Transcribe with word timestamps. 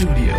Studio. 0.00 0.32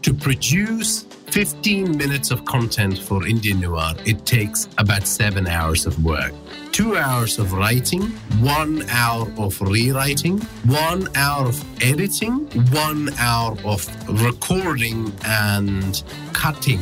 To 0.00 0.14
produce 0.14 1.02
15 1.02 1.98
minutes 1.98 2.30
of 2.30 2.42
content 2.46 2.98
for 2.98 3.26
Indian 3.26 3.60
Noir, 3.60 3.92
it 4.06 4.24
takes 4.24 4.70
about 4.78 5.06
seven 5.06 5.46
hours 5.46 5.84
of 5.84 6.02
work. 6.02 6.32
Two 6.72 6.96
hours 6.96 7.38
of 7.38 7.52
writing, 7.52 8.04
one 8.40 8.88
hour 8.88 9.30
of 9.36 9.60
rewriting, 9.60 10.40
one 10.64 11.14
hour 11.14 11.48
of 11.48 11.82
editing, 11.82 12.46
one 12.70 13.10
hour 13.18 13.54
of 13.66 13.86
recording 14.22 15.12
and 15.26 16.02
cutting, 16.32 16.80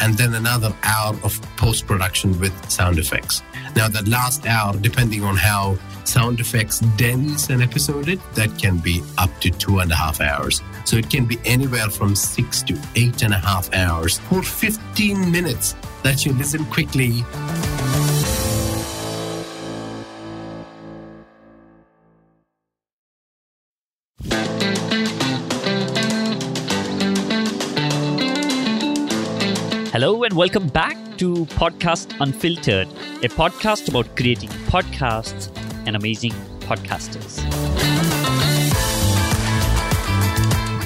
and 0.00 0.16
then 0.16 0.34
another 0.34 0.72
hour 0.84 1.16
of 1.24 1.42
post 1.56 1.88
production 1.88 2.38
with 2.38 2.54
sound 2.70 3.00
effects. 3.00 3.42
Now, 3.74 3.88
that 3.88 4.06
last 4.06 4.46
hour, 4.46 4.76
depending 4.76 5.24
on 5.24 5.36
how 5.36 5.76
sound 6.06 6.40
effects 6.40 6.80
dense 6.96 7.50
an 7.50 7.62
episode 7.62 8.20
that 8.34 8.56
can 8.58 8.78
be 8.78 9.02
up 9.18 9.30
to 9.40 9.50
two 9.50 9.78
and 9.80 9.90
a 9.90 9.94
half 9.94 10.20
hours. 10.20 10.62
So 10.84 10.96
it 10.96 11.10
can 11.10 11.24
be 11.26 11.38
anywhere 11.44 11.90
from 11.90 12.14
six 12.14 12.62
to 12.64 12.80
eight 12.96 13.22
and 13.22 13.32
a 13.32 13.38
half 13.38 13.72
hours 13.72 14.18
for 14.18 14.42
15 14.42 15.30
minutes 15.30 15.74
that 16.02 16.24
you 16.24 16.32
listen 16.32 16.64
quickly. 16.66 17.24
Hello 29.94 30.24
and 30.24 30.34
welcome 30.34 30.66
back 30.66 30.96
to 31.18 31.46
Podcast 31.46 32.20
Unfiltered, 32.20 32.88
a 33.22 33.28
podcast 33.28 33.88
about 33.88 34.16
creating 34.16 34.48
podcasts 34.66 35.48
and 35.86 35.96
amazing 35.96 36.32
podcasters. 36.60 37.40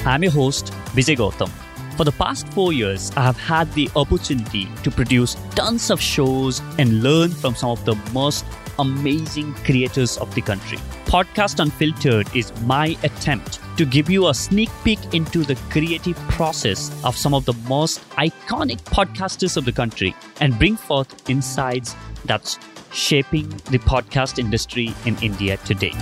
I'm 0.05 0.23
your 0.23 0.31
host, 0.31 0.73
Bijay 0.95 1.17
Gautam. 1.17 1.49
For 1.97 2.05
the 2.05 2.13
past 2.13 2.47
four 2.49 2.71
years, 2.71 3.11
I 3.17 3.23
have 3.23 3.37
had 3.37 3.73
the 3.73 3.89
opportunity 3.95 4.69
to 4.83 4.89
produce 4.89 5.35
tons 5.55 5.91
of 5.91 5.99
shows 5.99 6.61
and 6.77 7.03
learn 7.03 7.31
from 7.31 7.55
some 7.55 7.71
of 7.71 7.83
the 7.83 7.95
most 8.13 8.45
amazing 8.79 9.53
creators 9.65 10.17
of 10.17 10.33
the 10.33 10.41
country. 10.41 10.77
Podcast 11.05 11.59
Unfiltered 11.59 12.33
is 12.35 12.53
my 12.61 12.97
attempt 13.03 13.59
to 13.77 13.85
give 13.85 14.09
you 14.09 14.27
a 14.27 14.33
sneak 14.33 14.69
peek 14.83 14.99
into 15.13 15.43
the 15.43 15.55
creative 15.69 16.15
process 16.29 16.89
of 17.03 17.17
some 17.17 17.33
of 17.33 17.45
the 17.45 17.53
most 17.67 17.99
iconic 18.11 18.77
podcasters 18.83 19.57
of 19.57 19.65
the 19.65 19.71
country 19.71 20.15
and 20.39 20.57
bring 20.57 20.77
forth 20.77 21.29
insights 21.29 21.95
that's 22.25 22.57
shaping 22.91 23.49
the 23.71 23.79
podcast 23.79 24.39
industry 24.39 24.93
in 25.05 25.17
India 25.21 25.57
today. 25.57 25.93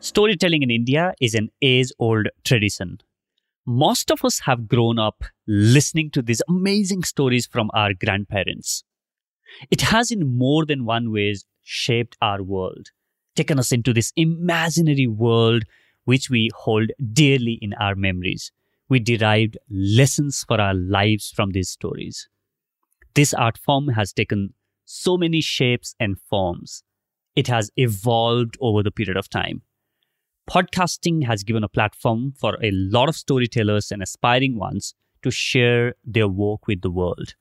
Storytelling 0.00 0.62
in 0.62 0.70
India 0.70 1.14
is 1.20 1.34
an 1.34 1.48
age 1.62 1.88
old 1.98 2.28
tradition. 2.44 2.98
Most 3.64 4.10
of 4.10 4.24
us 4.24 4.40
have 4.40 4.68
grown 4.68 4.98
up 4.98 5.24
listening 5.46 6.10
to 6.10 6.22
these 6.22 6.42
amazing 6.48 7.04
stories 7.04 7.46
from 7.46 7.70
our 7.72 7.94
grandparents. 7.94 8.82
It 9.70 9.82
has, 9.82 10.10
in 10.10 10.36
more 10.36 10.66
than 10.66 10.84
one 10.84 11.12
ways, 11.12 11.44
shaped 11.62 12.16
our 12.20 12.42
world, 12.42 12.88
taken 13.36 13.58
us 13.58 13.72
into 13.72 13.92
this 13.92 14.12
imaginary 14.16 15.06
world 15.06 15.64
which 16.04 16.28
we 16.28 16.50
hold 16.54 16.90
dearly 17.12 17.58
in 17.62 17.72
our 17.74 17.94
memories. 17.94 18.50
We 18.92 19.00
derived 19.00 19.56
lessons 19.70 20.44
for 20.46 20.60
our 20.60 20.74
lives 20.74 21.32
from 21.34 21.50
these 21.50 21.70
stories. 21.70 22.28
This 23.14 23.32
art 23.32 23.56
form 23.56 23.88
has 23.88 24.12
taken 24.12 24.54
so 24.84 25.16
many 25.16 25.40
shapes 25.40 25.94
and 25.98 26.18
forms. 26.30 26.84
It 27.34 27.46
has 27.48 27.70
evolved 27.76 28.56
over 28.60 28.82
the 28.82 28.90
period 28.90 29.16
of 29.16 29.30
time 29.30 29.62
podcasting 30.50 31.24
has 31.24 31.44
given 31.44 31.64
a 31.64 31.68
platform 31.68 32.34
for 32.38 32.58
a 32.62 32.70
lot 32.72 33.08
of 33.08 33.16
storytellers 33.16 33.90
and 33.92 34.02
aspiring 34.02 34.58
ones 34.58 34.94
to 35.22 35.30
share 35.30 35.94
their 36.04 36.28
work 36.28 36.66
with 36.66 36.82
the 36.82 36.90
world. 36.90 37.34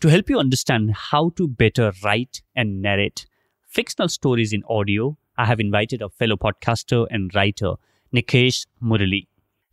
To 0.00 0.08
help 0.08 0.30
you 0.30 0.38
understand 0.38 0.92
how 0.94 1.30
to 1.30 1.48
better 1.48 1.92
write 2.04 2.42
and 2.54 2.82
narrate 2.82 3.26
fictional 3.66 4.08
stories 4.08 4.52
in 4.52 4.62
audio, 4.68 5.16
I 5.36 5.46
have 5.46 5.58
invited 5.58 6.02
a 6.02 6.10
fellow 6.10 6.36
podcaster 6.36 7.06
and 7.10 7.34
writer, 7.34 7.74
Nikesh 8.14 8.66
Murali. 8.82 9.26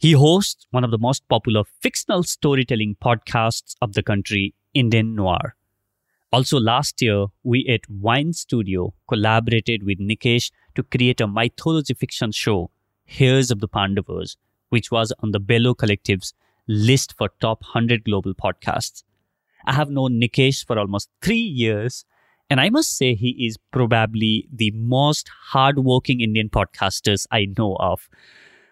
He 0.06 0.12
hosts 0.12 0.68
one 0.70 0.84
of 0.84 0.92
the 0.92 1.00
most 1.00 1.28
popular 1.30 1.64
fictional 1.82 2.22
storytelling 2.22 2.96
podcasts 3.04 3.76
of 3.82 3.94
the 3.94 4.04
country, 4.04 4.54
Indian 4.76 5.16
Noir. 5.16 5.56
Also, 6.32 6.60
last 6.60 7.02
year, 7.02 7.26
we 7.42 7.66
at 7.68 7.90
WYN 7.90 8.36
Studio 8.36 8.94
collaborated 9.08 9.82
with 9.82 9.98
Nikesh 9.98 10.52
to 10.76 10.84
create 10.84 11.22
a 11.22 11.28
mythology 11.28 11.96
fiction 11.96 12.32
show, 12.32 12.70
Heirs 13.18 13.50
of 13.50 13.62
the 13.62 13.68
Pandavas, 13.68 14.38
which 14.70 14.92
was 14.92 15.12
on 15.24 15.32
the 15.32 15.40
Bello 15.40 15.74
Collective's 15.74 16.36
list 16.68 17.16
for 17.18 17.30
top 17.42 17.64
100 17.64 18.04
global 18.04 18.36
podcasts. 18.36 19.04
I 19.66 19.74
have 19.74 19.90
known 19.90 20.22
Nikesh 20.22 20.68
for 20.68 20.78
almost 20.78 21.10
three 21.24 21.48
years, 21.64 22.06
and 22.48 22.62
I 22.62 22.70
must 22.70 22.96
say 22.96 23.16
he 23.16 23.48
is 23.48 23.58
probably 23.72 24.48
the 24.54 24.70
most 24.70 25.32
hardworking 25.48 26.22
Indian 26.22 26.50
podcasters 26.50 27.26
I 27.32 27.48
know 27.58 27.76
of. 27.80 28.08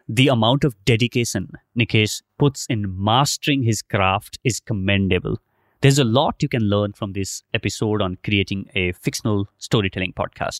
The 0.09 0.27
amount 0.27 0.65
of 0.65 0.75
dedication 0.83 1.53
Nikesh 1.79 2.23
puts 2.37 2.65
in 2.69 2.93
mastering 3.01 3.63
his 3.63 3.81
craft 3.81 4.37
is 4.43 4.59
commendable. 4.59 5.39
There's 5.79 5.97
a 5.97 6.03
lot 6.03 6.43
you 6.43 6.49
can 6.49 6.63
learn 6.63 6.91
from 6.91 7.13
this 7.13 7.41
episode 7.53 8.01
on 8.01 8.17
creating 8.21 8.69
a 8.75 8.91
fictional 8.91 9.47
storytelling 9.59 10.11
podcast. 10.11 10.59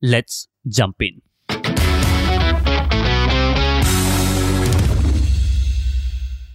Let's 0.00 0.48
jump 0.66 1.02
in. 1.02 1.20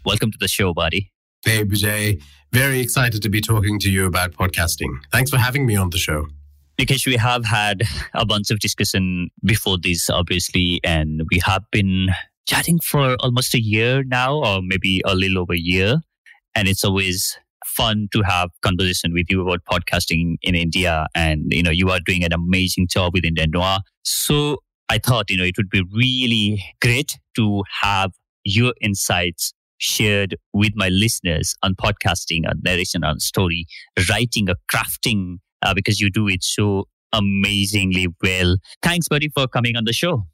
Welcome 0.03 0.31
to 0.31 0.37
the 0.39 0.47
show, 0.47 0.73
buddy. 0.73 1.11
Hey, 1.45 1.63
Bijay. 1.63 2.19
Very 2.51 2.79
excited 2.79 3.21
to 3.21 3.29
be 3.29 3.41
talking 3.41 3.77
to 3.81 3.91
you 3.91 4.07
about 4.07 4.31
podcasting. 4.31 4.97
Thanks 5.11 5.29
for 5.29 5.37
having 5.37 5.67
me 5.67 5.75
on 5.75 5.91
the 5.91 5.99
show. 5.99 6.25
Nikesh, 6.79 7.05
we 7.05 7.17
have 7.17 7.45
had 7.45 7.83
a 8.15 8.25
bunch 8.25 8.49
of 8.49 8.59
discussion 8.59 9.29
before 9.45 9.77
this, 9.77 10.09
obviously, 10.09 10.79
and 10.83 11.21
we 11.31 11.39
have 11.45 11.63
been 11.71 12.07
chatting 12.47 12.79
for 12.79 13.15
almost 13.19 13.53
a 13.53 13.61
year 13.61 14.03
now, 14.03 14.43
or 14.43 14.61
maybe 14.61 15.01
a 15.05 15.13
little 15.13 15.39
over 15.39 15.53
a 15.53 15.57
year. 15.57 16.01
And 16.55 16.67
it's 16.67 16.83
always 16.83 17.37
fun 17.65 18.07
to 18.11 18.21
have 18.23 18.49
conversation 18.61 19.13
with 19.13 19.27
you 19.29 19.47
about 19.47 19.61
podcasting 19.71 20.37
in 20.41 20.55
India. 20.55 21.05
And, 21.15 21.45
you 21.51 21.61
know, 21.61 21.71
you 21.71 21.89
are 21.89 21.99
doing 21.99 22.23
an 22.23 22.33
amazing 22.33 22.87
job 22.89 23.13
with 23.13 23.23
Indian 23.23 23.51
Noir. 23.51 23.79
So 24.03 24.57
I 24.89 24.97
thought, 24.97 25.29
you 25.29 25.37
know, 25.37 25.43
it 25.43 25.57
would 25.57 25.69
be 25.69 25.83
really 25.93 26.63
great 26.81 27.19
to 27.35 27.63
have 27.81 28.11
your 28.43 28.73
insights 28.81 29.53
shared 29.77 30.35
with 30.53 30.73
my 30.75 30.89
listeners 30.89 31.55
on 31.61 31.75
podcasting, 31.75 32.47
on 32.47 32.61
narration, 32.63 33.03
on 33.03 33.19
story, 33.19 33.65
writing, 34.09 34.49
or 34.49 34.55
crafting, 34.73 35.37
uh, 35.63 35.73
because 35.73 35.99
you 35.99 36.09
do 36.09 36.27
it 36.27 36.43
so 36.43 36.85
amazingly 37.11 38.07
well. 38.21 38.57
Thanks, 38.81 39.07
buddy, 39.07 39.29
for 39.29 39.47
coming 39.47 39.75
on 39.75 39.85
the 39.85 39.93
show. 39.93 40.25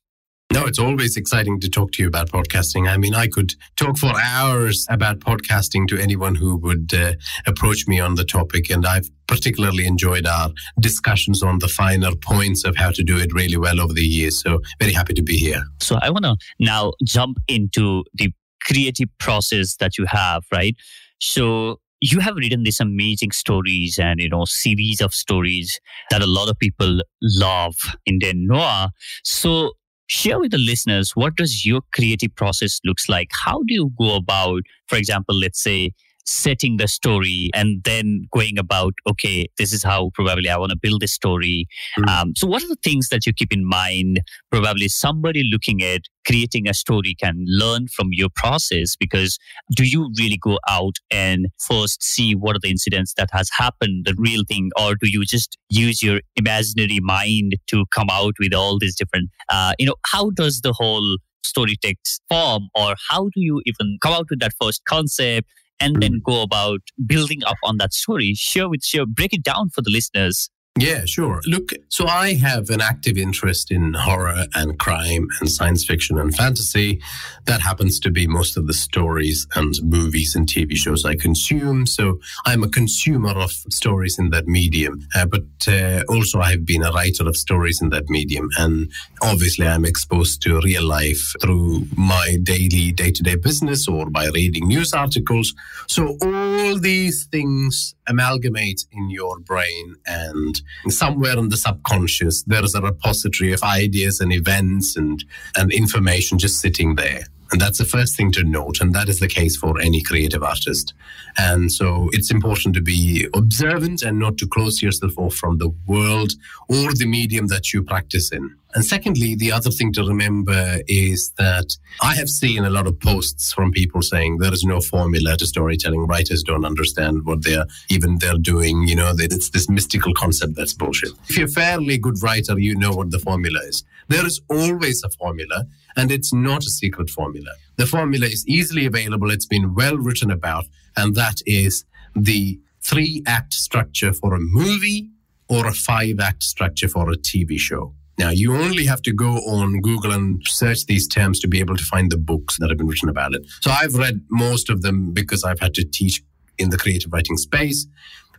No, 0.52 0.66
it's 0.66 0.80
always 0.80 1.16
exciting 1.16 1.60
to 1.60 1.70
talk 1.70 1.92
to 1.92 2.02
you 2.02 2.08
about 2.08 2.30
podcasting. 2.30 2.90
I 2.90 2.98
mean, 2.98 3.14
I 3.14 3.28
could 3.28 3.54
talk 3.78 4.00
for 4.00 4.12
hours 4.20 4.88
about 4.90 5.20
podcasting 5.20 5.88
to 5.90 6.02
anyone 6.02 6.34
who 6.34 6.56
would 6.58 6.92
uh, 6.92 7.14
approach 7.46 7.88
me 7.88 8.00
on 8.00 8.16
the 8.16 8.24
topic. 8.24 8.72
And 8.72 8.84
I've 8.84 9.08
particularly 9.28 9.86
enjoyed 9.86 10.26
our 10.26 10.50
discussions 10.80 11.44
on 11.44 11.60
the 11.60 11.68
finer 11.68 12.16
points 12.16 12.66
of 12.66 12.76
how 12.76 12.90
to 12.92 13.04
do 13.04 13.16
it 13.20 13.32
really 13.32 13.58
well 13.58 13.80
over 13.80 13.94
the 13.94 14.02
years. 14.02 14.42
So, 14.42 14.60
very 14.80 14.92
happy 14.92 15.14
to 15.14 15.22
be 15.22 15.38
here. 15.38 15.62
So, 15.82 16.00
I 16.02 16.10
want 16.10 16.26
to 16.26 16.36
now 16.60 16.94
jump 17.06 17.38
into 17.48 18.04
the 18.16 18.34
creative 18.64 19.10
process 19.20 19.76
that 19.76 20.00
you 20.00 20.06
have, 20.08 20.46
right? 20.52 20.76
So, 21.22 21.80
you 22.02 22.20
have 22.20 22.36
written 22.36 22.64
these 22.64 22.80
amazing 22.80 23.32
stories 23.32 24.00
and 24.00 24.20
you 24.20 24.30
know 24.30 24.46
series 24.46 25.02
of 25.02 25.14
stories 25.14 25.80
that 26.10 26.22
a 26.22 26.28
lot 26.28 26.50
of 26.50 26.58
people 26.60 27.02
love 27.22 27.76
Indian 28.06 28.48
Noir. 28.48 28.90
So 29.24 29.74
share 30.08 30.40
with 30.40 30.52
the 30.52 30.58
listeners 30.58 31.12
what 31.16 31.36
does 31.36 31.66
your 31.66 31.82
creative 31.94 32.36
process 32.36 32.80
looks 32.84 33.10
like? 33.10 33.30
How 33.32 33.60
do 33.68 33.74
you 33.74 33.92
go 33.98 34.16
about 34.16 34.64
for 34.88 34.98
example 34.98 35.36
let's 35.36 35.62
say 35.62 35.92
setting 36.30 36.78
the 36.78 36.88
story 36.88 37.50
and 37.54 37.84
then 37.84 38.28
going 38.32 38.58
about 38.58 38.94
okay 39.08 39.48
this 39.58 39.74
is 39.74 39.84
how 39.84 40.12
probably 40.14 40.50
i 40.50 40.58
want 40.58 40.72
to 40.72 40.78
build 40.78 41.02
this 41.02 41.14
story. 41.14 41.68
Mm. 41.98 42.08
um, 42.08 42.34
so 42.36 42.48
what 42.48 42.64
are 42.64 42.68
the 42.68 42.78
things 42.84 43.10
that 43.10 43.26
you 43.26 43.34
keep 43.34 43.52
in 43.52 43.66
mind 43.66 44.22
probably 44.52 44.88
somebody 44.88 45.44
looking 45.44 45.82
at 45.82 46.02
creating 46.26 46.68
a 46.68 46.74
story 46.74 47.16
can 47.20 47.44
learn 47.48 47.88
from 47.88 48.10
your 48.12 48.30
process? 48.36 48.96
Because 48.96 49.40
do 49.76 49.84
you 49.84 50.12
really 50.20 50.38
go 50.38 50.60
out 50.70 50.96
and 51.10 51.48
first 51.60 52.04
see 52.04 52.34
what 52.36 52.56
are 52.56 52.60
the 52.62 52.70
incidents 52.70 53.14
that 53.18 53.30
has 53.32 53.50
happened 53.58 54.06
the 54.06 54.16
real 54.18 54.44
thing 54.48 54.70
or 54.80 54.96
do 54.96 55.10
you 55.10 55.26
just 55.26 55.58
use 55.70 56.04
your 56.04 56.22
imaginary 56.36 57.00
mind 57.02 57.56
to 57.68 57.86
come 57.92 58.08
out 58.12 58.34
with 58.40 58.54
all 58.54 58.78
these 58.78 58.96
different 58.96 59.30
uh, 59.50 59.74
you 59.80 59.86
know 59.86 59.96
how 60.06 60.30
does 60.32 60.62
the 60.62 60.74
whole 60.74 61.18
story 61.44 61.76
takes 61.82 62.20
form 62.30 62.68
or 62.76 62.96
how 63.10 63.24
do 63.24 63.42
you 63.42 63.62
even 63.66 63.98
come 64.02 64.14
out 64.14 64.28
with 64.30 64.40
that 64.40 64.54
first 64.62 64.84
concept 64.86 65.48
and 65.80 66.02
then 66.02 66.22
go 66.24 66.42
about 66.42 66.82
building 67.06 67.44
up 67.46 67.58
on 67.64 67.78
that 67.78 67.94
story. 67.94 68.34
Share 68.36 68.70
with 68.70 68.84
share, 68.84 69.06
break 69.06 69.34
it 69.34 69.44
down 69.44 69.70
for 69.70 69.82
the 69.82 69.92
listeners. 69.92 70.50
Yeah, 70.80 71.04
sure. 71.06 71.42
Look, 71.46 71.72
so 71.90 72.08
I 72.08 72.36
have 72.36 72.70
an 72.70 72.80
active 72.80 73.18
interest 73.18 73.70
in 73.70 73.94
horror 73.96 74.46
and 74.56 74.80
crime 74.80 75.28
and 75.42 75.52
science 75.52 75.84
fiction 75.84 76.18
and 76.18 76.34
fantasy. 76.34 77.02
That 77.48 77.60
happens 77.60 78.00
to 78.00 78.10
be 78.12 78.28
most 78.28 78.56
of 78.56 78.66
the 78.66 78.74
stories 78.74 79.46
and 79.56 79.74
movies 79.84 80.36
and 80.36 80.48
TV 80.48 80.78
shows 80.78 81.04
I 81.04 81.16
consume. 81.16 81.86
So 81.86 82.20
I'm 82.46 82.64
a 82.64 82.70
consumer 82.70 83.32
of 83.38 83.52
stories 83.52 84.18
in 84.18 84.30
that 84.30 84.48
medium. 84.48 85.06
Uh, 85.14 85.26
but 85.26 85.44
uh, 85.68 86.04
also, 86.08 86.40
I've 86.40 86.66
been 86.66 86.84
a 86.84 86.94
writer 86.94 87.28
of 87.28 87.36
stories 87.36 87.82
in 87.82 87.90
that 87.90 88.08
medium. 88.10 88.48
And 88.58 88.90
obviously, 89.22 89.68
I'm 89.68 89.84
exposed 89.84 90.42
to 90.44 90.62
real 90.62 90.84
life 90.84 91.34
through 91.42 91.88
my 91.98 92.38
daily, 92.42 92.94
day 92.94 93.12
to 93.12 93.24
day 93.24 93.36
business 93.36 93.86
or 93.86 94.10
by 94.10 94.28
reading 94.28 94.70
news 94.70 94.94
articles. 94.94 95.54
So 95.88 96.18
all 96.22 96.80
these 96.80 97.26
things 97.26 97.96
amalgamate 98.08 98.86
in 98.92 99.10
your 99.10 99.40
brain 99.40 99.96
and 100.06 100.62
somewhere 100.88 101.38
in 101.38 101.50
the 101.50 101.58
subconscious 101.58 102.44
there 102.44 102.64
is 102.64 102.74
a 102.76 102.82
repository 102.82 103.54
of 103.54 103.62
ideas 103.64 104.20
and 104.20 104.32
events 104.32 104.96
and 104.96 105.24
and 105.56 105.72
information 105.72 106.38
just 106.38 106.60
sitting 106.60 106.96
there 106.96 107.24
and 107.52 107.60
that's 107.60 107.80
the 107.80 107.86
first 107.86 108.16
thing 108.16 108.32
to 108.34 108.44
note. 108.44 108.80
And 108.80 108.94
that 108.94 109.10
is 109.10 109.20
the 109.20 109.28
case 109.28 109.56
for 109.58 109.80
any 109.80 110.04
creative 110.04 110.44
artist. 110.44 110.94
And 111.38 111.72
so 111.72 112.10
it's 112.12 112.32
important 112.32 112.76
to 112.76 112.82
be 112.82 113.28
observant 113.34 114.04
and 114.04 114.20
not 114.20 114.38
to 114.38 114.48
close 114.48 114.82
yourself 114.82 115.18
off 115.18 115.34
from 115.34 115.58
the 115.58 115.74
world 115.88 116.34
or 116.68 116.94
the 116.94 117.08
medium 117.08 117.48
that 117.48 117.74
you 117.74 117.82
practice 117.82 118.32
in. 118.32 118.56
And 118.76 118.86
secondly, 118.86 119.36
the 119.36 119.52
other 119.52 119.72
thing 119.72 119.92
to 119.94 120.04
remember 120.04 120.78
is 120.88 121.32
that 121.38 121.76
I 122.02 122.14
have 122.16 122.30
seen 122.30 122.64
a 122.64 122.70
lot 122.70 122.86
of 122.86 123.00
posts 123.00 123.52
from 123.52 123.72
people 123.72 124.04
saying 124.04 124.38
there 124.38 124.54
is 124.54 124.64
no 124.64 124.80
formula 124.80 125.38
to 125.38 125.48
storytelling. 125.48 126.06
Writers 126.06 126.44
don't 126.44 126.66
understand 126.66 127.26
what 127.26 127.44
they're 127.44 127.66
even 127.90 128.20
they're 128.20 128.38
doing. 128.38 128.88
You 128.88 128.96
know, 128.96 129.12
it's 129.18 129.50
this 129.50 129.70
mystical 129.70 130.14
concept 130.14 130.56
that's 130.56 130.74
bullshit. 130.74 131.12
If 131.30 131.38
you're 131.38 131.48
a 131.48 131.52
fairly 131.52 131.98
good 131.98 132.22
writer, 132.22 132.60
you 132.60 132.76
know 132.76 132.92
what 132.92 133.10
the 133.10 133.20
formula 133.20 133.60
is. 133.64 133.84
There 134.08 134.26
is 134.26 134.40
always 134.50 135.04
a 135.04 135.10
formula, 135.10 135.66
and 135.96 136.12
it's 136.12 136.32
not 136.32 136.64
a 136.64 136.70
secret 136.70 137.10
formula. 137.10 137.52
The 137.78 137.88
formula 137.88 138.28
is 138.28 138.48
easily 138.48 138.86
available. 138.86 139.32
It's 139.32 139.48
been 139.48 139.74
well 139.74 139.98
written 139.98 140.30
about, 140.30 140.66
and 140.96 141.16
that 141.16 141.42
is 141.48 141.86
the 142.16 142.60
three 142.82 143.24
act 143.26 143.54
structure 143.54 144.14
for 144.14 144.36
a 144.36 144.40
movie 144.40 145.10
or 145.48 145.66
a 145.66 145.74
five 145.74 146.20
act 146.20 146.44
structure 146.44 146.88
for 146.88 147.10
a 147.10 147.16
TV 147.16 147.60
show. 147.60 147.94
Now, 148.20 148.32
you 148.32 148.54
only 148.54 148.86
have 148.86 149.02
to 149.04 149.14
go 149.14 149.38
on 149.48 149.80
Google 149.80 150.12
and 150.12 150.46
search 150.46 150.86
these 150.88 151.08
terms 151.08 151.40
to 151.40 151.48
be 151.48 151.62
able 151.62 151.78
to 151.78 151.84
find 151.86 152.12
the 152.12 152.18
books 152.18 152.58
that 152.60 152.70
have 152.70 152.78
been 152.78 152.88
written 152.88 153.08
about 153.08 153.34
it. 153.34 153.46
So 153.62 153.72
I've 153.72 153.96
read 153.96 154.22
most 154.30 154.70
of 154.70 154.82
them 154.82 155.14
because 155.14 155.46
I've 155.46 155.62
had 155.62 155.74
to 155.76 155.86
teach 155.86 156.22
in 156.58 156.70
the 156.70 156.78
creative 156.78 157.14
writing 157.14 157.38
space. 157.38 157.88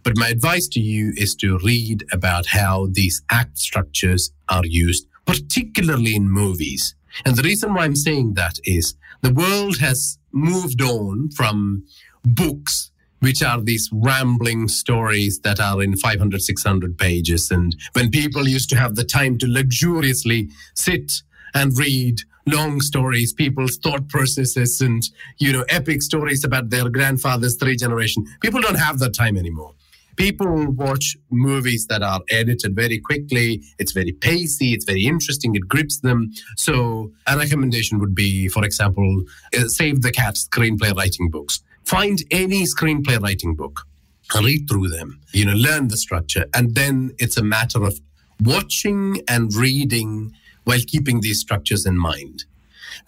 But 0.02 0.18
my 0.18 0.28
advice 0.28 0.68
to 0.72 0.80
you 0.80 1.14
is 1.16 1.34
to 1.36 1.58
read 1.64 2.04
about 2.12 2.44
how 2.44 2.88
these 2.92 3.22
act 3.30 3.56
structures 3.56 4.30
are 4.50 4.66
used, 4.66 5.06
particularly 5.24 6.14
in 6.14 6.30
movies. 6.30 6.94
And 7.24 7.34
the 7.34 7.42
reason 7.42 7.72
why 7.72 7.84
I'm 7.84 7.96
saying 7.96 8.34
that 8.34 8.58
is 8.64 8.94
the 9.22 9.32
world 9.32 9.78
has 9.78 10.18
moved 10.30 10.82
on 10.82 11.30
from 11.30 11.84
books 12.22 12.90
which 13.20 13.42
are 13.42 13.60
these 13.60 13.88
rambling 13.92 14.68
stories 14.68 15.40
that 15.40 15.60
are 15.60 15.82
in 15.82 15.96
500, 15.96 16.42
600 16.42 16.98
pages. 16.98 17.50
And 17.50 17.76
when 17.92 18.10
people 18.10 18.48
used 18.48 18.68
to 18.70 18.76
have 18.76 18.96
the 18.96 19.04
time 19.04 19.38
to 19.38 19.46
luxuriously 19.46 20.50
sit 20.74 21.12
and 21.54 21.76
read 21.78 22.20
long 22.46 22.80
stories, 22.80 23.32
people's 23.32 23.76
thought 23.76 24.08
processes 24.08 24.80
and, 24.80 25.02
you 25.38 25.52
know, 25.52 25.64
epic 25.68 26.02
stories 26.02 26.44
about 26.44 26.70
their 26.70 26.88
grandfather's 26.88 27.56
three 27.56 27.76
generation, 27.76 28.26
people 28.40 28.60
don't 28.60 28.78
have 28.78 28.98
that 28.98 29.14
time 29.14 29.36
anymore. 29.36 29.74
People 30.16 30.70
watch 30.72 31.16
movies 31.30 31.86
that 31.86 32.02
are 32.02 32.20
edited 32.28 32.74
very 32.74 32.98
quickly. 32.98 33.62
It's 33.78 33.92
very 33.92 34.12
pacey. 34.12 34.74
It's 34.74 34.84
very 34.84 35.06
interesting. 35.06 35.54
It 35.54 35.66
grips 35.66 36.00
them. 36.00 36.30
So 36.56 37.12
a 37.26 37.38
recommendation 37.38 37.98
would 38.00 38.14
be, 38.14 38.48
for 38.48 38.64
example, 38.64 39.22
uh, 39.56 39.68
Save 39.68 40.02
the 40.02 40.10
Cat 40.10 40.34
screenplay 40.34 40.94
writing 40.94 41.30
books 41.30 41.62
find 41.90 42.22
any 42.30 42.62
screenplay 42.62 43.20
writing 43.20 43.56
book, 43.56 43.80
read 44.40 44.68
through 44.68 44.88
them, 44.88 45.20
you 45.32 45.44
know, 45.44 45.54
learn 45.54 45.88
the 45.88 45.96
structure, 45.96 46.46
and 46.54 46.76
then 46.76 47.12
it's 47.18 47.36
a 47.36 47.42
matter 47.42 47.82
of 47.82 47.98
watching 48.44 49.20
and 49.26 49.52
reading 49.54 50.32
while 50.62 50.78
keeping 50.86 51.20
these 51.20 51.40
structures 51.40 51.84
in 51.84 51.98
mind. 51.98 52.44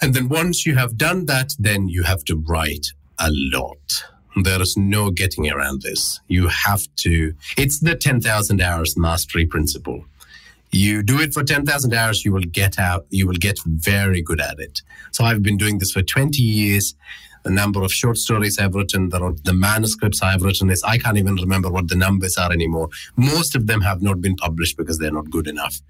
And 0.00 0.14
then 0.14 0.28
once 0.28 0.66
you 0.66 0.74
have 0.74 0.98
done 0.98 1.26
that, 1.26 1.52
then 1.60 1.86
you 1.88 2.02
have 2.02 2.24
to 2.24 2.34
write 2.34 2.88
a 3.20 3.28
lot. 3.30 4.02
There 4.42 4.60
is 4.60 4.76
no 4.76 5.10
getting 5.10 5.48
around 5.48 5.82
this. 5.82 6.20
You 6.26 6.48
have 6.48 6.82
to, 6.96 7.34
it's 7.56 7.78
the 7.78 7.94
10,000 7.94 8.60
hours 8.60 8.96
mastery 8.96 9.46
principle. 9.46 10.06
You 10.72 11.04
do 11.04 11.20
it 11.20 11.34
for 11.34 11.44
10,000 11.44 11.94
hours, 11.94 12.24
you 12.24 12.32
will 12.32 12.40
get 12.40 12.80
out, 12.80 13.06
you 13.10 13.28
will 13.28 13.36
get 13.36 13.58
very 13.64 14.22
good 14.22 14.40
at 14.40 14.58
it. 14.58 14.80
So 15.12 15.22
I've 15.22 15.42
been 15.42 15.58
doing 15.58 15.78
this 15.78 15.92
for 15.92 16.02
20 16.02 16.42
years 16.42 16.94
the 17.42 17.50
number 17.50 17.82
of 17.82 17.92
short 17.92 18.18
stories 18.18 18.58
I've 18.58 18.74
written, 18.74 19.08
the, 19.08 19.38
the 19.44 19.52
manuscripts 19.52 20.22
I've 20.22 20.42
written 20.42 20.70
is 20.70 20.82
I 20.82 20.98
can't 20.98 21.18
even 21.18 21.34
remember 21.36 21.70
what 21.70 21.88
the 21.88 21.96
numbers 21.96 22.36
are 22.36 22.52
anymore. 22.52 22.88
Most 23.16 23.56
of 23.56 23.66
them 23.66 23.80
have 23.80 24.02
not 24.02 24.20
been 24.20 24.36
published 24.36 24.76
because 24.76 24.98
they're 24.98 25.12
not 25.12 25.30
good 25.30 25.48
enough. 25.48 25.80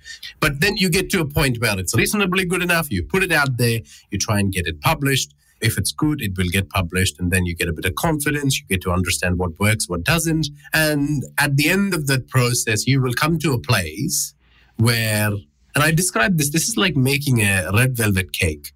But 0.40 0.60
then 0.60 0.76
you 0.76 0.88
get 0.88 1.10
to 1.10 1.20
a 1.20 1.26
point 1.26 1.60
where 1.60 1.78
it's 1.78 1.94
reasonably 1.94 2.44
good 2.44 2.62
enough. 2.62 2.90
You 2.90 3.02
put 3.02 3.22
it 3.22 3.32
out 3.32 3.58
there, 3.58 3.80
you 4.10 4.18
try 4.18 4.40
and 4.40 4.52
get 4.52 4.66
it 4.66 4.80
published. 4.80 5.34
If 5.60 5.78
it's 5.78 5.92
good, 5.92 6.20
it 6.20 6.36
will 6.36 6.48
get 6.48 6.70
published, 6.70 7.20
and 7.20 7.30
then 7.30 7.46
you 7.46 7.54
get 7.54 7.68
a 7.68 7.72
bit 7.72 7.84
of 7.84 7.94
confidence. 7.94 8.58
You 8.58 8.66
get 8.66 8.82
to 8.82 8.90
understand 8.90 9.38
what 9.38 9.60
works, 9.60 9.88
what 9.88 10.02
doesn't. 10.02 10.48
And 10.72 11.22
at 11.38 11.56
the 11.56 11.68
end 11.68 11.94
of 11.94 12.08
that 12.08 12.28
process, 12.28 12.86
you 12.86 13.00
will 13.00 13.14
come 13.14 13.38
to 13.38 13.52
a 13.52 13.60
place 13.60 14.34
where, 14.76 15.28
and 15.28 15.84
I 15.84 15.92
describe 15.92 16.36
this, 16.36 16.50
this 16.50 16.68
is 16.68 16.76
like 16.76 16.96
making 16.96 17.42
a 17.42 17.70
red 17.72 17.96
velvet 17.96 18.32
cake. 18.32 18.72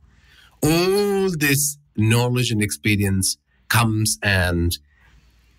All 0.63 1.29
this 1.37 1.77
knowledge 1.97 2.51
and 2.51 2.63
experience 2.63 3.37
comes 3.69 4.19
and 4.23 4.79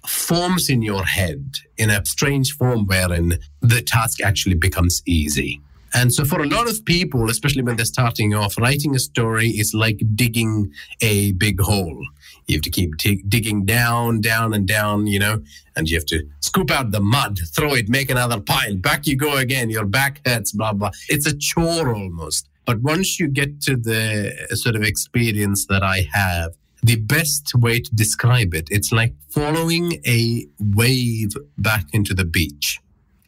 forms 0.08 0.70
in 0.70 0.82
your 0.82 1.04
head 1.04 1.56
in 1.78 1.90
a 1.90 2.06
strange 2.06 2.54
form 2.54 2.86
wherein 2.86 3.34
the 3.62 3.82
task 3.82 4.22
actually 4.22 4.56
becomes 4.56 5.02
easy. 5.06 5.62
And 5.94 6.14
so, 6.14 6.26
for 6.26 6.42
a 6.42 6.48
lot 6.48 6.70
of 6.70 6.84
people, 6.86 7.30
especially 7.30 7.64
when 7.64 7.78
they're 7.78 7.86
starting 7.86 8.34
off, 8.34 8.58
writing 8.58 8.96
a 8.96 9.00
story 9.00 9.48
is 9.48 9.74
like 9.74 10.02
digging 10.16 10.72
a 11.02 11.32
big 11.34 11.62
hole. 11.62 12.06
You 12.48 12.56
have 12.58 12.62
to 12.64 12.70
keep 12.70 12.98
digging 12.98 13.66
down, 13.66 14.22
down, 14.22 14.54
and 14.54 14.68
down, 14.68 15.08
you 15.08 15.20
know, 15.20 15.42
and 15.76 15.90
you 15.90 15.98
have 15.98 16.06
to 16.08 16.28
scoop 16.42 16.72
out 16.72 16.92
the 16.92 17.00
mud, 17.00 17.40
throw 17.54 17.74
it, 17.74 17.90
make 17.90 18.10
another 18.10 18.40
pile. 18.40 18.76
Back 18.76 19.08
you 19.08 19.16
go 19.16 19.38
again. 19.38 19.70
Your 19.70 19.86
back 19.86 20.22
hurts, 20.26 20.52
blah, 20.52 20.74
blah. 20.74 20.92
It's 21.10 21.26
a 21.26 21.36
chore 21.38 21.94
almost. 21.94 22.48
But 22.68 22.82
once 22.82 23.18
you 23.18 23.30
get 23.30 23.62
to 23.62 23.78
the 23.78 24.36
uh, 24.52 24.56
sort 24.56 24.76
of 24.76 24.84
experience 24.84 25.66
that 25.68 25.84
I 25.84 26.06
have, 26.12 26.52
the 26.84 26.98
best 26.98 27.56
way 27.56 27.80
to 27.80 27.96
describe 27.96 28.54
it, 28.54 28.68
it's 28.70 28.92
like 28.92 29.14
following 29.30 29.94
a 30.06 30.46
wave 30.60 31.32
back 31.58 31.86
into 31.94 32.14
the 32.14 32.26
beach 32.26 32.80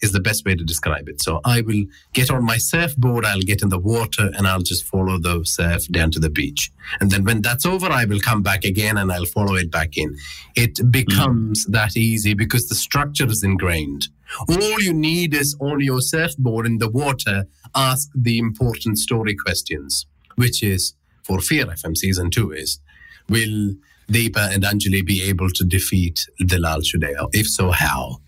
is 0.01 0.12
the 0.12 0.20
best 0.20 0.46
way 0.46 0.56
to 0.56 0.63
describe 0.63 1.08
it. 1.10 1.22
So 1.22 1.41
I 1.46 1.62
will 1.62 1.86
get 2.13 2.29
on 2.32 2.44
my 2.46 2.58
surfboard, 2.58 3.25
I'll 3.25 3.41
get 3.41 3.62
in 3.62 3.70
the 3.70 3.79
water, 3.79 4.32
and 4.36 4.48
I'll 4.48 4.62
just 4.62 4.86
follow 4.86 5.18
the 5.18 5.44
surf 5.44 5.88
down 5.88 6.12
to 6.12 6.20
the 6.20 6.29
beach. 6.29 6.72
And 7.00 7.12
then 7.12 7.24
when 7.24 7.41
that's 7.41 7.65
over, 7.65 7.88
I 7.88 8.06
will 8.06 8.20
come 8.20 8.41
back 8.41 8.63
again 8.63 8.98
and 8.98 9.12
I'll 9.12 9.25
follow 9.25 9.56
it 9.56 9.72
back 9.72 9.98
in. 9.98 10.15
It 10.56 10.91
becomes 10.91 11.65
mm. 11.65 11.72
that 11.74 11.98
easy 11.98 12.34
because 12.34 12.68
the 12.70 12.75
structure 12.75 13.27
is 13.27 13.44
ingrained. 13.44 14.08
All 14.48 14.82
you 14.82 14.94
need 14.94 15.34
is 15.34 15.56
on 15.60 15.79
your 15.82 16.01
surfboard 16.01 16.65
in 16.65 16.77
the 16.77 16.89
water, 16.89 17.46
ask 17.75 18.10
the 18.15 18.38
important 18.38 19.00
story 19.00 19.36
questions, 19.36 20.06
which 20.36 20.62
is 20.62 20.94
for 21.24 21.39
Fear 21.39 21.65
FM 21.65 21.98
season 21.98 22.29
two 22.29 22.51
is, 22.51 22.79
will 23.27 23.75
Deepa 24.08 24.53
and 24.53 24.63
Anjali 24.63 25.06
be 25.06 25.22
able 25.24 25.50
to 25.51 25.63
defeat 25.63 26.27
Dilal 26.41 26.82
Shudeo? 26.84 27.29
If 27.34 27.48
so, 27.48 27.72
how? 27.72 28.20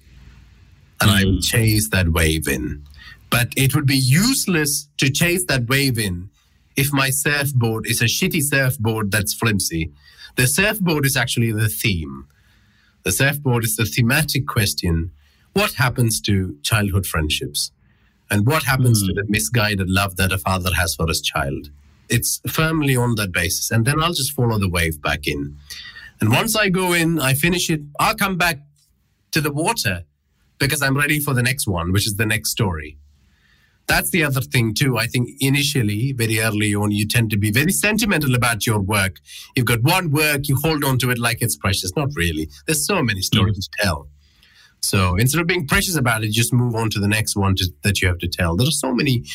And. 1.01 1.11
I 1.11 1.23
will 1.25 1.39
chase 1.39 1.89
that 1.89 2.09
wave 2.11 2.47
in. 2.47 2.83
But 3.29 3.49
it 3.55 3.73
would 3.73 3.85
be 3.85 3.95
useless 3.95 4.89
to 4.97 5.09
chase 5.09 5.45
that 5.45 5.67
wave 5.67 5.97
in 5.97 6.29
if 6.75 6.91
my 6.91 7.09
surfboard 7.09 7.85
is 7.87 8.01
a 8.01 8.05
shitty 8.05 8.41
surfboard 8.41 9.11
that's 9.11 9.33
flimsy. 9.33 9.91
The 10.35 10.47
surfboard 10.47 11.05
is 11.05 11.15
actually 11.15 11.51
the 11.51 11.69
theme. 11.69 12.27
The 13.03 13.11
surfboard 13.11 13.63
is 13.63 13.75
the 13.75 13.85
thematic 13.85 14.47
question 14.47 15.11
what 15.53 15.73
happens 15.73 16.21
to 16.21 16.57
childhood 16.63 17.05
friendships? 17.05 17.71
And 18.29 18.47
what 18.47 18.63
happens 18.63 19.03
mm. 19.03 19.07
to 19.07 19.13
the 19.13 19.25
misguided 19.27 19.89
love 19.89 20.15
that 20.15 20.31
a 20.31 20.37
father 20.37 20.73
has 20.73 20.95
for 20.95 21.07
his 21.07 21.21
child? 21.21 21.69
It's 22.07 22.41
firmly 22.47 22.95
on 22.95 23.15
that 23.15 23.33
basis. 23.33 23.69
And 23.71 23.85
then 23.85 24.01
I'll 24.01 24.13
just 24.13 24.33
follow 24.33 24.57
the 24.57 24.69
wave 24.69 25.01
back 25.01 25.27
in. 25.27 25.57
And 26.21 26.31
once 26.31 26.55
I 26.55 26.69
go 26.69 26.93
in, 26.93 27.19
I 27.19 27.33
finish 27.33 27.69
it, 27.69 27.81
I'll 27.99 28.15
come 28.15 28.37
back 28.37 28.59
to 29.31 29.41
the 29.41 29.51
water 29.51 30.05
because 30.61 30.81
I'm 30.81 30.95
ready 30.95 31.19
for 31.19 31.33
the 31.33 31.43
next 31.43 31.67
one, 31.67 31.91
which 31.91 32.07
is 32.07 32.15
the 32.15 32.25
next 32.25 32.51
story. 32.51 32.97
that's 33.87 34.11
the 34.11 34.23
other 34.23 34.39
thing 34.41 34.73
too. 34.73 34.97
I 34.97 35.07
think 35.07 35.29
initially, 35.41 36.13
very 36.13 36.39
early 36.39 36.73
on, 36.73 36.91
you 36.91 37.05
tend 37.05 37.29
to 37.31 37.37
be 37.37 37.51
very 37.51 37.73
sentimental 37.73 38.35
about 38.35 38.65
your 38.65 38.79
work. 38.79 39.17
You've 39.55 39.65
got 39.65 39.81
one 39.83 40.11
work, 40.11 40.47
you 40.47 40.55
hold 40.55 40.85
on 40.85 40.97
to 40.99 41.09
it 41.09 41.19
like 41.27 41.39
it's 41.41 41.57
precious. 41.57 41.91
Not 41.97 42.09
really. 42.15 42.47
There's 42.65 42.85
so 42.85 43.03
many 43.03 43.21
stories 43.21 43.57
mm. 43.57 43.61
to 43.63 43.69
tell. 43.83 44.07
So 44.81 45.15
instead 45.17 45.41
of 45.41 45.47
being 45.47 45.67
precious 45.67 45.95
about 45.97 46.23
it, 46.23 46.31
just 46.31 46.53
move 46.53 46.73
on 46.75 46.89
to 46.91 46.99
the 46.99 47.07
next 47.07 47.35
one 47.35 47.55
to, 47.55 47.65
that 47.83 48.01
you 48.01 48.07
have 48.07 48.19
to 48.19 48.27
tell. 48.27 48.55
There 48.55 48.67
are 48.67 48.79
so 48.85 48.93
many 48.93 49.25